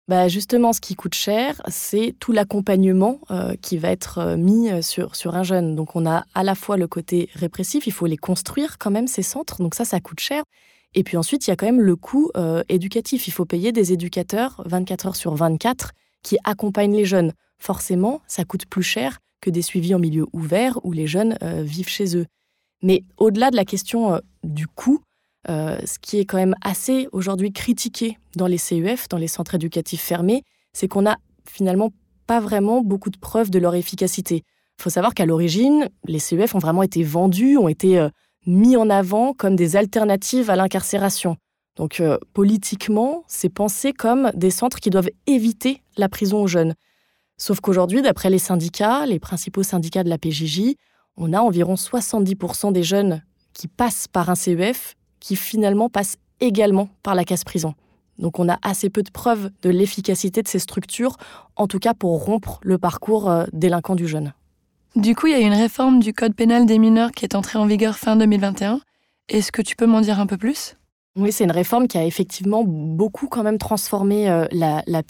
Bah 0.10 0.28
justement, 0.28 0.74
ce 0.74 0.82
qui 0.82 0.96
coûte 0.96 1.16
cher, 1.16 1.62
c'est 1.70 2.14
tout 2.20 2.34
l'accompagnement 2.34 3.20
euh, 3.32 3.56
qui 3.62 3.78
va 3.78 3.90
être 3.90 4.18
euh, 4.18 4.36
mis 4.36 4.70
euh, 4.70 4.82
sur, 4.82 5.16
sur 5.16 5.36
un 5.36 5.44
jeune. 5.44 5.76
Donc 5.76 5.96
on 5.96 6.06
a 6.06 6.26
à 6.34 6.44
la 6.44 6.56
fois 6.56 6.76
le 6.76 6.88
côté 6.88 7.30
répressif, 7.36 7.88
il 7.88 7.94
faut 7.94 8.06
les 8.06 8.18
construire 8.18 8.78
quand 8.78 8.92
même, 8.92 9.08
ces 9.08 9.24
centres, 9.24 9.62
donc 9.62 9.76
ça, 9.76 9.86
ça 9.86 10.02
coûte 10.02 10.20
cher. 10.20 10.44
Et 10.94 11.04
puis 11.04 11.16
ensuite, 11.16 11.48
il 11.48 11.52
y 11.52 11.54
a 11.54 11.56
quand 11.56 11.66
même 11.66 11.82
le 11.82 11.96
coût 11.96 12.30
éducatif. 12.70 13.28
Il 13.28 13.32
faut 13.32 13.46
payer 13.46 13.72
des 13.72 13.94
éducateurs 13.94 14.62
24 14.68 15.08
heures 15.08 15.16
sur 15.16 15.34
24 15.34 15.90
qui 16.24 16.38
accompagnent 16.44 16.96
les 16.96 17.06
jeunes. 17.06 17.34
Forcément, 17.60 18.22
ça 18.28 18.44
coûte 18.44 18.66
plus 18.66 18.84
cher 18.84 19.20
que 19.42 19.50
des 19.50 19.62
suivis 19.62 19.94
en 19.94 20.00
milieu 20.00 20.26
ouvert 20.34 20.80
où 20.84 20.92
les 20.92 21.06
jeunes 21.06 21.38
euh, 21.44 21.64
vivent 21.64 21.90
chez 21.90 22.18
eux. 22.18 22.26
Mais 22.82 23.04
au-delà 23.18 23.52
de 23.52 23.56
la 23.56 23.66
question 23.66 24.16
euh, 24.16 24.20
du 24.44 24.68
coût, 24.68 25.02
euh, 25.50 25.78
ce 25.86 26.00
qui 26.00 26.20
est 26.20 26.26
quand 26.26 26.38
même 26.38 26.56
assez 26.62 27.08
aujourd'hui 27.12 27.52
critiqué 27.52 28.18
dans 28.36 28.48
les 28.48 28.58
CEF, 28.58 29.10
dans 29.10 29.18
les 29.18 29.28
centres 29.28 29.56
éducatifs 29.56 30.02
fermés, 30.02 30.44
c'est 30.72 30.88
qu'on 30.88 31.02
n'a 31.04 31.18
finalement 31.48 31.92
pas 32.26 32.40
vraiment 32.40 32.82
beaucoup 32.82 33.10
de 33.10 33.18
preuves 33.18 33.52
de 33.52 33.60
leur 33.60 33.76
efficacité. 33.76 34.44
Il 34.80 34.84
faut 34.84 34.90
savoir 34.90 35.14
qu'à 35.14 35.26
l'origine, 35.26 35.90
les 36.08 36.20
CEF 36.20 36.56
ont 36.56 36.60
vraiment 36.60 36.84
été 36.84 37.04
vendus, 37.04 37.58
ont 37.58 37.68
été 37.68 38.08
mis 38.46 38.78
en 38.78 38.90
avant 38.90 39.34
comme 39.34 39.56
des 39.56 39.76
alternatives 39.76 40.50
à 40.50 40.56
l'incarcération. 40.56 41.38
Donc 41.76 42.02
politiquement, 42.34 43.24
c'est 43.28 43.50
pensé 43.50 43.94
comme 43.94 44.32
des 44.36 44.52
centres 44.52 44.80
qui 44.80 44.90
doivent 44.90 45.10
éviter 45.26 45.82
la 45.98 46.08
prison 46.08 46.44
aux 46.44 46.48
jeunes. 46.48 46.76
Sauf 47.38 47.60
qu'aujourd'hui, 47.60 48.02
d'après 48.02 48.30
les 48.30 48.40
syndicats, 48.40 49.06
les 49.06 49.20
principaux 49.20 49.64
syndicats 49.64 50.04
de 50.04 50.10
la 50.10 50.18
PJJ, 50.18 50.76
on 51.18 51.34
a 51.34 51.40
environ 51.40 51.76
70% 51.76 52.72
des 52.72 52.84
jeunes 52.84 53.24
qui 53.54 53.68
passent 53.68 54.08
par 54.08 54.30
un 54.30 54.36
CEF 54.36 54.96
qui 55.20 55.36
finalement 55.36 55.90
passent 55.90 56.18
également 56.40 56.90
par 57.02 57.16
la 57.16 57.24
casse 57.24 57.44
prison. 57.44 57.74
Donc 58.20 58.40
on 58.40 58.50
a 58.50 58.60
assez 58.62 58.90
peu 58.90 59.02
de 59.02 59.10
preuves 59.10 59.50
de 59.62 59.70
l'efficacité 59.70 60.44
de 60.44 60.48
ces 60.48 60.60
structures, 60.60 61.18
en 61.56 61.68
tout 61.68 61.80
cas 61.80 61.94
pour 61.94 62.24
rompre 62.24 62.60
le 62.64 62.78
parcours 62.78 63.30
euh, 63.30 63.46
délinquant 63.54 63.96
du 63.96 64.08
jeune. 64.08 64.34
Du 64.96 65.16
coup, 65.16 65.28
il 65.28 65.32
y 65.32 65.36
a 65.36 65.40
une 65.40 65.54
réforme 65.54 66.00
du 66.00 66.14
Code 66.14 66.36
pénal 66.36 66.68
des 66.68 66.78
mineurs 66.78 67.12
qui 67.12 67.26
est 67.26 67.36
entrée 67.36 67.58
en 67.58 67.66
vigueur 67.66 67.98
fin 67.98 68.16
2021. 68.16 68.80
Est-ce 69.28 69.52
que 69.52 69.64
tu 69.64 69.76
peux 69.76 69.88
m'en 69.88 70.02
dire 70.02 70.20
un 70.20 70.28
peu 70.28 70.38
plus? 70.38 70.76
Oui, 71.16 71.32
c'est 71.32 71.44
une 71.44 71.52
réforme 71.52 71.88
qui 71.88 71.98
a 72.00 72.06
effectivement 72.06 72.64
beaucoup 72.66 73.28
quand 73.28 73.44
même 73.44 73.60
transformé 73.60 74.30
euh, 74.30 74.48
la, 74.52 74.84
la. 74.88 75.04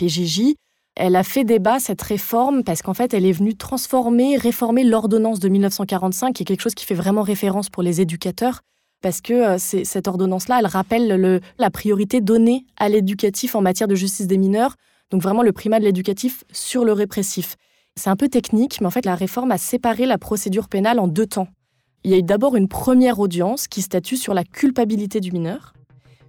Elle 0.95 1.15
a 1.15 1.23
fait 1.23 1.45
débat, 1.45 1.79
cette 1.79 2.01
réforme, 2.01 2.63
parce 2.63 2.81
qu'en 2.81 2.93
fait, 2.93 3.13
elle 3.13 3.25
est 3.25 3.31
venue 3.31 3.55
transformer, 3.55 4.37
réformer 4.37 4.83
l'ordonnance 4.83 5.39
de 5.39 5.47
1945, 5.47 6.33
qui 6.33 6.43
est 6.43 6.45
quelque 6.45 6.61
chose 6.61 6.75
qui 6.75 6.85
fait 6.85 6.93
vraiment 6.93 7.21
référence 7.21 7.69
pour 7.69 7.83
les 7.83 8.01
éducateurs, 8.01 8.59
parce 9.01 9.21
que 9.21 9.33
euh, 9.33 9.57
cette 9.57 10.07
ordonnance-là, 10.07 10.59
elle 10.59 10.67
rappelle 10.67 11.41
la 11.57 11.69
priorité 11.71 12.19
donnée 12.19 12.65
à 12.77 12.89
l'éducatif 12.89 13.55
en 13.55 13.61
matière 13.61 13.87
de 13.87 13.95
justice 13.95 14.27
des 14.27 14.37
mineurs, 14.37 14.75
donc 15.09 15.21
vraiment 15.21 15.41
le 15.41 15.53
primat 15.53 15.79
de 15.79 15.85
l'éducatif 15.85 16.43
sur 16.51 16.83
le 16.83 16.91
répressif. 16.91 17.55
C'est 17.95 18.09
un 18.09 18.17
peu 18.17 18.27
technique, 18.27 18.81
mais 18.81 18.87
en 18.87 18.91
fait, 18.91 19.05
la 19.05 19.15
réforme 19.15 19.51
a 19.51 19.57
séparé 19.57 20.05
la 20.05 20.17
procédure 20.17 20.67
pénale 20.67 20.99
en 20.99 21.07
deux 21.07 21.27
temps. 21.27 21.47
Il 22.03 22.11
y 22.11 22.13
a 22.13 22.17
eu 22.17 22.23
d'abord 22.23 22.57
une 22.57 22.67
première 22.67 23.19
audience 23.19 23.69
qui 23.69 23.81
statue 23.81 24.17
sur 24.17 24.33
la 24.33 24.43
culpabilité 24.43 25.21
du 25.21 25.31
mineur, 25.31 25.73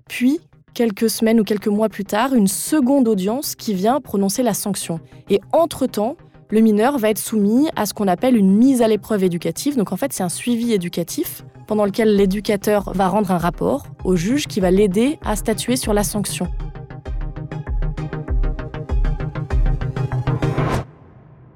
puis 0.09 0.41
quelques 0.75 1.09
semaines 1.09 1.41
ou 1.41 1.45
quelques 1.45 1.69
mois 1.69 1.89
plus 1.89 2.05
tard, 2.05 2.35
une 2.35 2.49
seconde 2.49 3.09
audience 3.09 3.55
qui 3.55 3.75
vient 3.75 4.01
prononcer 4.01 4.43
la 4.43 4.55
sanction. 4.55 5.01
Et 5.31 5.41
entre-temps, 5.53 6.17
le 6.51 6.61
mineur 6.61 6.99
va 6.99 7.11
être 7.11 7.19
soumis 7.19 7.69
à 7.77 7.87
ce 7.87 7.95
qu'on 7.95 8.09
appelle 8.09 8.37
une 8.37 8.57
mise 8.57 8.83
à 8.83 8.89
l'épreuve 8.89 9.25
éducative. 9.25 9.77
Donc 9.77 9.93
en 9.93 9.97
fait, 9.97 10.13
c'est 10.13 10.23
un 10.23 10.29
suivi 10.29 10.73
éducatif 10.73 11.45
pendant 11.67 11.85
lequel 11.85 12.17
l'éducateur 12.17 12.93
va 12.93 13.09
rendre 13.09 13.31
un 13.31 13.39
rapport 13.39 13.87
au 14.05 14.17
juge 14.17 14.47
qui 14.47 14.61
va 14.61 14.71
l'aider 14.71 15.19
à 15.25 15.37
statuer 15.37 15.77
sur 15.77 15.95
la 15.95 16.05
sanction. 16.05 16.49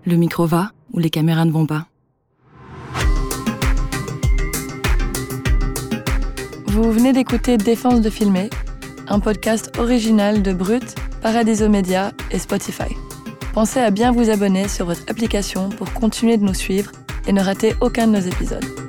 Le 0.06 0.16
micro 0.16 0.46
va 0.46 0.70
ou 0.92 0.98
les 0.98 1.10
caméras 1.10 1.44
ne 1.44 1.50
vont 1.50 1.66
pas? 1.66 1.86
Vous 6.80 6.92
venez 6.92 7.12
d'écouter 7.12 7.56
Défense 7.56 8.02
de 8.02 8.08
filmer, 8.08 8.50
un 9.08 9.18
podcast 9.18 9.72
original 9.80 10.42
de 10.42 10.52
Brut, 10.52 10.94
Paradiso 11.20 11.68
Media 11.68 12.12
et 12.30 12.38
Spotify. 12.38 12.94
Pensez 13.52 13.80
à 13.80 13.90
bien 13.90 14.12
vous 14.12 14.30
abonner 14.30 14.68
sur 14.68 14.86
votre 14.86 15.02
application 15.08 15.70
pour 15.70 15.92
continuer 15.92 16.36
de 16.36 16.44
nous 16.44 16.54
suivre 16.54 16.92
et 17.26 17.32
ne 17.32 17.42
rater 17.42 17.74
aucun 17.80 18.06
de 18.06 18.12
nos 18.12 18.20
épisodes. 18.20 18.87